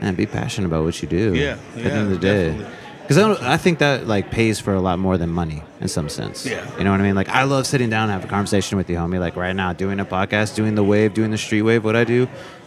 And 0.00 0.16
be 0.16 0.26
passionate 0.26 0.66
about 0.66 0.82
what 0.82 1.00
you 1.00 1.06
do. 1.06 1.32
Yeah, 1.32 1.52
At 1.52 1.74
the 1.74 1.80
yeah, 1.82 1.88
end 1.90 1.98
of 2.02 2.10
the 2.10 2.18
day. 2.18 2.66
Because 3.02 3.18
I, 3.18 3.54
I 3.54 3.56
think 3.56 3.78
that 3.78 4.08
like 4.08 4.32
pays 4.32 4.58
for 4.58 4.74
a 4.74 4.80
lot 4.80 4.98
more 4.98 5.16
than 5.16 5.28
money 5.30 5.62
in 5.80 5.86
some 5.86 6.08
sense. 6.08 6.44
Yeah. 6.44 6.66
You 6.76 6.82
know 6.82 6.90
what 6.90 6.98
I 7.00 7.04
mean? 7.04 7.14
Like 7.14 7.28
I 7.28 7.44
love 7.44 7.68
sitting 7.68 7.88
down 7.88 8.10
and 8.10 8.12
have 8.12 8.24
a 8.24 8.26
conversation 8.28 8.76
with 8.78 8.90
you, 8.90 8.96
homie. 8.96 9.20
Like 9.20 9.36
right 9.36 9.54
now, 9.54 9.72
doing 9.72 10.00
a 10.00 10.04
podcast, 10.04 10.56
doing 10.56 10.74
the 10.74 10.82
wave, 10.82 11.14
doing 11.14 11.30
the 11.30 11.38
street 11.38 11.62
wave, 11.62 11.84
what 11.84 11.94
I 11.94 12.02
do, 12.02 12.26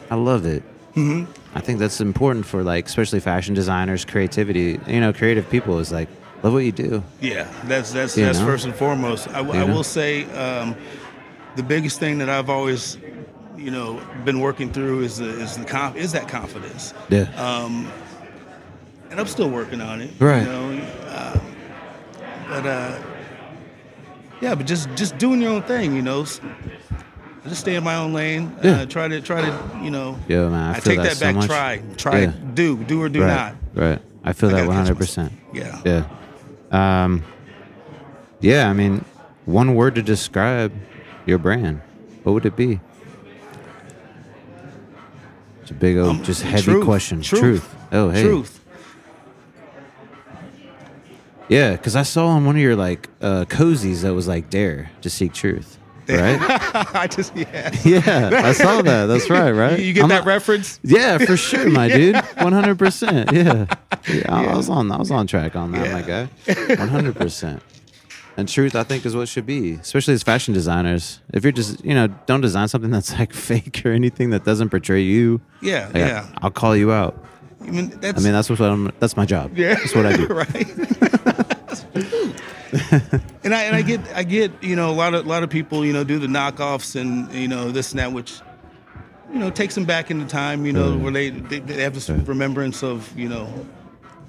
I 0.09 0.15
love 0.15 0.45
it. 0.45 0.63
Mm-hmm. 0.93 1.29
I 1.57 1.59
think 1.59 1.79
that's 1.79 1.99
important 1.99 2.45
for 2.45 2.63
like, 2.63 2.85
especially 2.85 3.19
fashion 3.19 3.53
designers, 3.53 4.05
creativity. 4.05 4.79
You 4.87 5.01
know, 5.01 5.11
creative 5.11 5.49
people 5.49 5.79
is 5.79 5.91
like 5.91 6.07
love 6.45 6.53
what 6.53 6.63
you 6.63 6.71
do. 6.71 7.03
Yeah, 7.21 7.47
that's 7.65 7.91
that's 7.91 8.15
You 8.17 8.25
that's 8.25 8.39
know? 8.39 8.45
first 8.45 8.65
and 8.65 8.75
foremost. 8.75 9.27
I, 9.29 9.39
I 9.39 9.63
will 9.63 9.83
say 9.83 10.25
um, 10.31 10.75
the 11.55 11.63
biggest 11.63 11.99
thing 11.99 12.19
that 12.19 12.29
I've 12.29 12.49
always, 12.49 12.97
you 13.57 13.71
know, 13.71 13.99
been 14.23 14.39
working 14.39 14.71
through 14.71 15.01
is 15.01 15.17
the, 15.17 15.29
is 15.41 15.57
the 15.57 15.65
conf- 15.65 15.95
is 15.95 16.11
that 16.11 16.27
confidence, 16.27 16.93
Yeah. 17.09 17.23
um, 17.35 17.91
and 19.09 19.19
I'm 19.19 19.27
still 19.27 19.49
working 19.49 19.81
on 19.81 20.01
it. 20.01 20.11
Right. 20.19 20.41
You 20.43 20.47
know, 20.47 20.81
uh, 21.07 21.39
but 22.49 22.65
uh, 22.65 23.01
yeah, 24.41 24.53
but 24.55 24.67
just 24.67 24.87
just 24.95 25.17
doing 25.17 25.41
your 25.41 25.51
own 25.51 25.63
thing. 25.63 25.95
You 25.95 26.01
know, 26.03 26.25
just 26.25 26.41
stay 27.61 27.75
in 27.75 27.83
my 27.83 27.95
own 27.95 28.13
lane. 28.13 28.55
Yeah. 28.63 28.81
Uh, 28.81 28.85
try 28.85 29.07
to 29.07 29.19
try 29.21 29.41
to 29.41 29.79
you 29.81 29.89
know. 29.89 30.17
Yo, 30.27 30.49
man, 30.49 30.73
I 30.73 30.77
I, 30.77 30.79
take 30.79 30.97
that 30.97 31.03
that, 31.03 31.17
so 31.17 31.25
back. 31.25 31.35
much. 31.35 31.47
Try 31.47 31.81
try 31.97 32.19
Yeah. 32.21 32.33
do 32.53 32.77
do 32.83 33.01
or 33.01 33.09
do 33.09 33.21
right. 33.21 33.27
not. 33.27 33.55
Right. 33.73 34.01
I 34.23 34.33
feel 34.33 34.49
I 34.49 34.53
that 34.53 34.57
gotta 34.59 34.67
one 34.67 34.77
catch 34.77 34.87
hundred 34.87 34.97
percent. 34.99 35.33
Yeah. 35.53 35.81
Yeah. 35.85 36.05
Um, 36.75 37.23
yeah, 38.41 38.69
I 38.69 38.73
mean, 38.73 39.05
one 39.45 39.75
word 39.75 39.95
to 39.95 40.01
describe 40.01 40.73
your 41.25 41.37
brand, 41.37 41.81
what 42.23 42.33
would 42.33 42.45
it 42.45 42.55
be? 42.55 42.79
It's 45.61 45.71
a 45.71 45.73
big 45.73 45.97
old, 45.97 46.09
Um, 46.09 46.23
just 46.23 46.41
heavy 46.43 46.63
truth. 46.63 46.85
question. 46.85 47.21
Truth. 47.21 47.73
Oh, 47.91 48.09
hey. 48.09 48.23
Truth. 48.23 48.61
Yeah, 51.47 51.71
because 51.73 51.95
I 51.95 52.03
saw 52.03 52.27
on 52.27 52.45
one 52.45 52.55
of 52.55 52.61
your 52.61 52.75
like 52.75 53.09
uh, 53.21 53.45
cozies 53.47 54.01
that 54.01 54.13
was 54.13 54.27
like 54.27 54.49
dare 54.49 54.91
to 55.01 55.09
seek 55.09 55.31
truth. 55.33 55.74
Right? 56.07 56.39
I 56.95 57.07
just 57.07 57.35
yeah. 57.35 57.71
yeah, 57.83 58.41
I 58.43 58.51
saw 58.53 58.81
that. 58.81 59.05
That's 59.07 59.29
right, 59.29 59.51
right? 59.63 59.79
You, 59.79 59.85
you 59.85 59.93
get 59.93 60.03
I'm 60.03 60.09
that 60.09 60.19
not- 60.19 60.25
reference? 60.27 60.79
Yeah, 60.83 61.17
for 61.17 61.35
sure, 61.37 61.69
my 61.69 61.87
dude. 61.95 62.15
One 62.37 62.53
hundred 62.53 62.77
percent. 62.79 63.31
Yeah. 63.31 63.65
yeah. 64.07 64.23
I 64.51 64.55
was 64.55 64.69
on 64.69 64.91
I 64.91 64.97
was 64.97 65.11
on 65.11 65.27
track 65.27 65.55
on 65.55 65.71
that, 65.71 65.91
my 65.91 66.01
guy. 66.01 66.29
One 66.75 66.89
hundred 66.89 67.15
percent. 67.15 67.61
And 68.37 68.49
truth, 68.49 68.75
I 68.75 68.83
think, 68.83 69.05
is 69.05 69.15
what 69.15 69.29
should 69.29 69.45
be, 69.45 69.75
especially 69.75 70.13
as 70.13 70.21
fashion 70.21 70.53
designers. 70.53 71.21
If 71.31 71.43
you're 71.45 71.53
just, 71.53 71.83
you 71.85 71.93
know, 71.93 72.07
don't 72.25 72.41
design 72.41 72.67
something 72.67 72.91
that's 72.91 73.13
like 73.17 73.31
fake 73.31 73.81
or 73.85 73.93
anything 73.93 74.31
that 74.31 74.43
doesn't 74.43 74.71
portray 74.71 75.01
you. 75.01 75.39
Yeah, 75.61 75.85
like, 75.85 75.95
yeah. 75.95 76.27
I'll 76.41 76.51
call 76.51 76.75
you 76.75 76.91
out. 76.91 77.15
I 77.61 77.71
mean, 77.71 77.89
that's 78.01 78.19
I 78.19 78.23
mean, 78.23 78.33
that's 78.33 78.49
what 78.49 78.59
I'm. 78.61 78.91
That's 78.99 79.15
my 79.15 79.25
job. 79.25 79.57
yeah, 79.57 79.75
That's 79.75 79.95
what 79.95 80.05
I 80.05 80.17
do. 80.17 80.27
right. 80.27 81.34
and 83.43 83.53
I 83.55 83.63
and 83.63 83.75
I 83.75 83.81
get 83.81 84.01
I 84.13 84.23
get 84.23 84.51
you 84.63 84.75
know 84.75 84.89
a 84.89 84.93
lot 84.93 85.13
of 85.13 85.25
a 85.25 85.29
lot 85.29 85.43
of 85.43 85.49
people 85.49 85.85
you 85.85 85.93
know 85.93 86.03
do 86.03 86.19
the 86.19 86.27
knockoffs 86.27 86.99
and 86.99 87.31
you 87.33 87.47
know 87.47 87.71
this 87.71 87.91
and 87.91 87.99
that 87.99 88.11
which 88.11 88.33
you 89.31 89.39
know 89.39 89.49
takes 89.49 89.75
them 89.75 89.85
back 89.85 90.11
into 90.11 90.25
time 90.25 90.65
you 90.65 90.73
know 90.73 90.91
Right. 90.91 90.99
where 90.99 91.11
they, 91.11 91.29
they 91.29 91.59
they 91.59 91.81
have 91.83 91.93
this 91.93 92.09
Right. 92.09 92.27
remembrance 92.27 92.83
of 92.83 93.17
you 93.17 93.29
know 93.29 93.45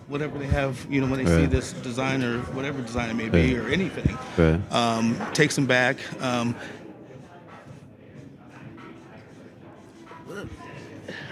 whatever 0.07 0.39
they 0.39 0.47
have 0.47 0.87
you 0.89 1.01
know 1.01 1.09
when 1.09 1.19
they 1.19 1.27
see 1.27 1.41
Right. 1.43 1.51
this 1.51 1.73
designer 1.73 2.39
whatever 2.53 2.81
design 2.83 3.11
it 3.11 3.15
may 3.15 3.29
be 3.29 3.55
Right. 3.57 3.65
or 3.67 3.69
anything 3.69 4.17
um, 4.71 5.17
takes 5.33 5.57
them 5.57 5.67
back. 5.67 5.97
Um, 6.23 6.55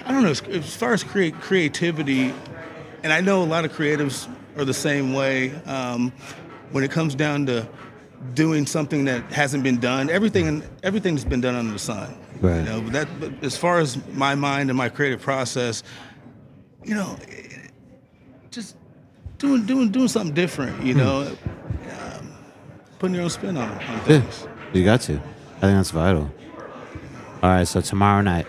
I 0.07 0.13
don't 0.13 0.23
know. 0.23 0.31
As, 0.31 0.43
as 0.43 0.75
far 0.77 0.93
as 0.93 1.03
create 1.03 1.35
creativity, 1.41 2.33
and 3.03 3.13
I 3.13 3.21
know 3.21 3.43
a 3.43 3.45
lot 3.45 3.65
of 3.65 3.73
creatives 3.73 4.29
are 4.57 4.65
the 4.65 4.75
same 4.75 5.13
way. 5.13 5.53
Um, 5.67 6.13
when 6.73 6.83
it 6.85 6.91
comes 6.91 7.15
down 7.15 7.47
to 7.47 7.69
doing 8.33 8.67
something 8.67 9.05
that 9.05 9.23
hasn't 9.31 9.63
been 9.63 9.79
done. 9.79 10.09
Everything 10.09 10.63
everything's 10.83 11.25
been 11.25 11.41
done 11.43 11.55
under 11.55 11.73
the 11.73 11.79
sun. 11.79 12.17
Right. 12.41 12.59
You 12.59 12.65
know, 12.65 12.81
but 12.81 12.93
that 12.95 13.21
but 13.21 13.45
as 13.45 13.57
far 13.57 13.79
as 13.79 13.99
my 14.15 14.35
mind 14.35 14.71
and 14.71 14.77
my 14.77 14.89
creative 14.89 15.21
process, 15.21 15.83
you 16.85 16.95
know, 16.95 17.17
just 18.51 18.77
doing 19.39 19.67
doing 19.67 19.91
doing 19.91 20.09
something 20.09 20.35
different. 20.35 20.83
You 20.85 20.95
know, 20.95 21.37
um, 21.91 22.35
putting 22.99 23.15
your 23.15 23.25
own 23.25 23.31
spin 23.31 23.57
on, 23.57 23.69
on 23.71 23.79
Yeah, 23.81 24.05
things. 24.05 24.49
you 24.73 24.85
got 24.85 25.03
to. 25.03 25.15
I 25.15 25.61
think 25.61 25.77
that's 25.79 25.91
vital. 25.91 26.31
All 27.43 27.51
right, 27.51 27.69
so 27.69 27.83
tomorrow 27.83 28.23
night, 28.23 28.47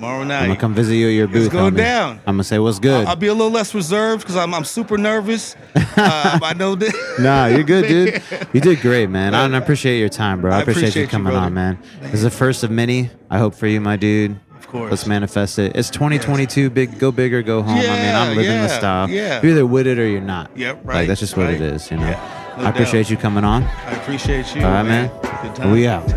Tomorrow 0.00 0.24
night. 0.24 0.40
I'm 0.40 0.46
gonna 0.48 0.58
come 0.58 0.72
visit 0.74 0.94
you 0.94 1.08
at 1.08 1.10
your 1.10 1.26
booth. 1.28 1.44
It's 1.44 1.52
going 1.52 1.74
homie. 1.74 1.76
down. 1.76 2.20
I'm 2.26 2.34
gonna 2.36 2.44
say 2.44 2.58
what's 2.58 2.78
good. 2.78 3.06
I'll 3.06 3.16
be 3.16 3.26
a 3.26 3.34
little 3.34 3.52
less 3.52 3.74
reserved 3.74 4.22
because 4.22 4.34
I'm 4.34 4.54
I'm 4.54 4.64
super 4.64 4.96
nervous. 4.96 5.56
um, 5.76 5.82
I 5.96 6.54
know 6.56 6.74
that. 6.74 7.16
Nah, 7.20 7.46
you're 7.48 7.64
good, 7.64 7.86
dude. 7.86 8.22
You 8.54 8.62
did 8.62 8.80
great, 8.80 9.10
man. 9.10 9.34
I, 9.34 9.44
I 9.44 9.58
appreciate 9.58 9.98
your 9.98 10.08
time, 10.08 10.40
bro. 10.40 10.52
I, 10.52 10.56
I 10.56 10.60
appreciate, 10.62 10.84
appreciate 10.84 11.00
you 11.02 11.06
you, 11.06 11.10
coming 11.10 11.32
brother. 11.32 11.46
on, 11.46 11.52
man. 11.52 11.78
This 12.00 12.14
is 12.14 12.22
the 12.22 12.30
first 12.30 12.64
of 12.64 12.70
many. 12.70 13.10
I 13.28 13.36
hope 13.36 13.54
for 13.54 13.66
you, 13.66 13.78
my 13.78 13.96
dude. 13.96 14.40
Of 14.56 14.68
course. 14.68 14.90
Let's 14.90 15.06
manifest 15.06 15.58
it. 15.58 15.76
It's 15.76 15.90
2022. 15.90 16.70
Big, 16.70 16.98
go 16.98 17.12
big 17.12 17.34
or 17.34 17.42
go 17.42 17.60
home. 17.60 17.76
I 17.76 17.82
mean, 17.82 18.14
I'm 18.14 18.28
living 18.28 18.46
the 18.52 18.68
yeah, 18.68 18.78
style. 18.78 19.10
yeah. 19.10 19.42
You're 19.42 19.52
either 19.52 19.66
with 19.66 19.86
it 19.86 19.98
or 19.98 20.06
you're 20.08 20.22
not. 20.22 20.56
Yep, 20.56 20.80
Right. 20.82 20.94
Like 21.00 21.08
that's 21.08 21.20
just 21.20 21.36
what 21.36 21.50
it 21.50 21.60
right. 21.60 21.74
is, 21.74 21.90
you 21.90 21.98
know. 21.98 22.04
Yeah, 22.08 22.54
no 22.56 22.64
I 22.64 22.70
appreciate 22.70 23.02
doubt. 23.02 23.10
you 23.10 23.16
coming 23.18 23.44
on. 23.44 23.64
I 23.64 23.90
appreciate 24.00 24.54
you. 24.54 24.62
All 24.62 24.70
right, 24.70 24.82
man. 24.82 25.08
Good 25.42 25.56
time. 25.56 25.72
We 25.72 25.86
out. 25.86 26.08